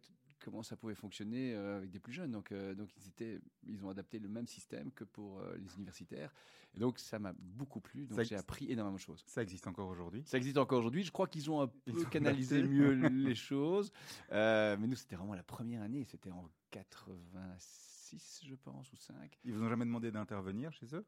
comment 0.50 0.64
ça 0.64 0.76
pouvait 0.76 0.96
fonctionner 0.96 1.54
euh, 1.54 1.78
avec 1.78 1.92
des 1.92 2.00
plus 2.00 2.14
jeunes. 2.14 2.32
Donc, 2.32 2.52
euh, 2.52 2.74
donc 2.74 2.90
ils, 2.98 3.08
étaient, 3.08 3.40
ils 3.68 3.84
ont 3.86 3.90
adapté 3.90 4.20
le 4.20 4.28
même 4.28 4.48
système 4.48 4.92
que 4.92 5.04
pour 5.04 5.40
euh, 5.40 5.56
les 5.58 5.76
universitaires. 5.76 6.34
Et 6.76 6.80
donc, 6.80 7.00
ça 7.00 7.20
m'a 7.20 7.34
beaucoup 7.38 7.80
plu. 7.80 8.06
Donc, 8.06 8.22
j'ai 8.22 8.36
appris 8.36 8.72
énormément 8.72 8.98
de 8.98 9.02
choses. 9.02 9.24
Ça 9.28 9.42
existe 9.42 9.68
encore 9.68 9.90
aujourd'hui? 9.90 10.24
Ça 10.26 10.38
existe 10.38 10.58
encore 10.58 10.80
aujourd'hui. 10.80 11.04
Je 11.04 11.12
crois 11.12 11.28
qu'ils 11.28 11.50
ont 11.50 11.62
un 11.62 11.68
peu 11.68 12.06
canalisé 12.06 12.62
mieux 12.64 12.92
les 13.10 13.36
choses. 13.36 13.92
mais 14.32 14.78
nous, 14.78 14.96
c'était 14.96 15.16
vraiment 15.16 15.36
la 15.36 15.44
première 15.44 15.82
année. 15.82 16.06
C'était 16.06 16.32
en 16.32 16.48
86, 16.72 18.42
je 18.46 18.56
pense, 18.56 18.92
ou 18.92 18.98
5. 18.98 19.40
Ils 19.44 19.54
vous 19.54 19.64
ont 19.64 19.70
jamais 19.70 19.86
demandé 19.86 20.12
d'intervenir 20.12 20.72
chez 20.74 20.94
eux? 20.94 21.06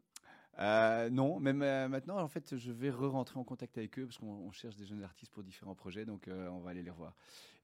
Euh, 0.60 1.10
non, 1.10 1.40
même 1.40 1.62
euh, 1.62 1.88
maintenant, 1.88 2.18
en 2.18 2.28
fait, 2.28 2.58
je 2.58 2.72
vais 2.72 2.90
re-rentrer 2.90 3.40
en 3.40 3.44
contact 3.44 3.78
avec 3.78 3.98
eux 4.00 4.06
parce 4.06 4.18
qu'on 4.18 4.52
cherche 4.52 4.76
des 4.76 4.86
jeunes 4.86 5.04
artistes 5.04 5.32
pour 5.32 5.44
différents 5.44 5.76
projets, 5.76 6.06
donc 6.06 6.28
euh, 6.28 6.50
on 6.50 6.60
va 6.60 6.72
aller 6.72 6.84
les 6.84 6.92
revoir. 6.92 7.16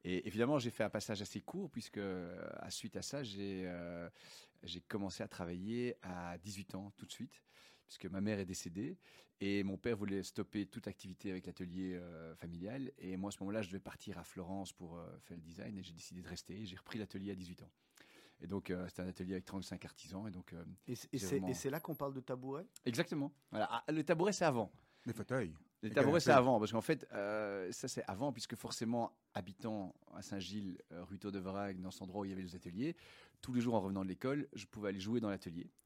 Et 0.03 0.25
évidemment, 0.27 0.57
j'ai 0.57 0.69
fait 0.69 0.83
un 0.83 0.89
passage 0.89 1.21
assez 1.21 1.41
court 1.41 1.69
puisque, 1.69 1.99
à 1.99 2.69
suite 2.69 2.95
à 2.95 3.01
ça, 3.01 3.23
j'ai 3.23 3.69
j'ai 4.63 4.81
commencé 4.81 5.21
à 5.21 5.27
travailler 5.27 5.95
à 6.01 6.37
18 6.37 6.75
ans 6.75 6.91
tout 6.97 7.05
de 7.05 7.11
suite 7.11 7.43
puisque 7.85 8.05
ma 8.05 8.21
mère 8.21 8.39
est 8.39 8.45
décédée 8.45 8.97
et 9.39 9.63
mon 9.63 9.77
père 9.77 9.97
voulait 9.97 10.23
stopper 10.23 10.65
toute 10.65 10.87
activité 10.87 11.29
avec 11.31 11.45
l'atelier 11.45 11.99
familial. 12.37 12.91
Et 12.99 13.17
moi, 13.17 13.29
à 13.29 13.31
ce 13.31 13.39
moment-là, 13.41 13.63
je 13.63 13.67
devais 13.67 13.79
partir 13.79 14.17
à 14.17 14.23
Florence 14.23 14.71
pour 14.71 14.99
faire 15.23 15.35
le 15.35 15.43
design 15.43 15.77
et 15.77 15.83
j'ai 15.83 15.93
décidé 15.93 16.21
de 16.21 16.27
rester. 16.27 16.65
J'ai 16.65 16.77
repris 16.77 16.99
l'atelier 16.99 17.31
à 17.31 17.35
18 17.35 17.63
ans. 17.63 17.71
Et 18.41 18.47
donc, 18.47 18.69
euh, 18.69 18.85
c'était 18.87 19.01
un 19.01 19.07
atelier 19.07 19.33
avec 19.33 19.45
35 19.45 19.83
artisans. 19.85 20.27
Et 20.27 20.31
donc, 20.31 20.53
euh, 20.53 20.63
et 20.87 21.53
c'est 21.53 21.69
là 21.69 21.79
qu'on 21.79 21.95
parle 21.95 22.13
de 22.13 22.19
tabouret? 22.19 22.65
Exactement. 22.85 23.31
Voilà. 23.51 23.67
Ah, 23.71 23.91
le 23.91 24.03
tabouret, 24.03 24.33
c'est 24.33 24.45
avant. 24.45 24.71
Les 25.05 25.13
fauteuils. 25.13 25.53
Les 25.83 25.91
tabourets, 25.91 26.19
c'est 26.19 26.31
avant, 26.31 26.59
parce 26.59 26.71
qu'en 26.71 26.81
fait, 26.81 27.07
euh, 27.13 27.71
ça 27.71 27.87
c'est 27.87 28.03
avant, 28.07 28.33
puisque 28.33 28.55
forcément, 28.55 29.15
habitant 29.35 29.93
à 30.15 30.23
Saint-Gilles, 30.23 30.81
rue 30.89 31.19
de 31.19 31.39
Vrague, 31.39 31.79
dans 31.79 31.91
cet 31.91 32.01
endroit 32.01 32.21
où 32.21 32.25
il 32.25 32.29
y 32.29 32.33
avait 32.33 32.41
les 32.41 32.55
ateliers, 32.55 32.95
tous 33.41 33.53
les 33.53 33.61
jours 33.61 33.75
en 33.75 33.81
revenant 33.81 34.03
de 34.03 34.09
l'école, 34.09 34.47
je 34.53 34.65
pouvais 34.65 34.89
aller 34.89 34.99
jouer 34.99 35.19
dans 35.19 35.29
l'atelier. 35.29 35.69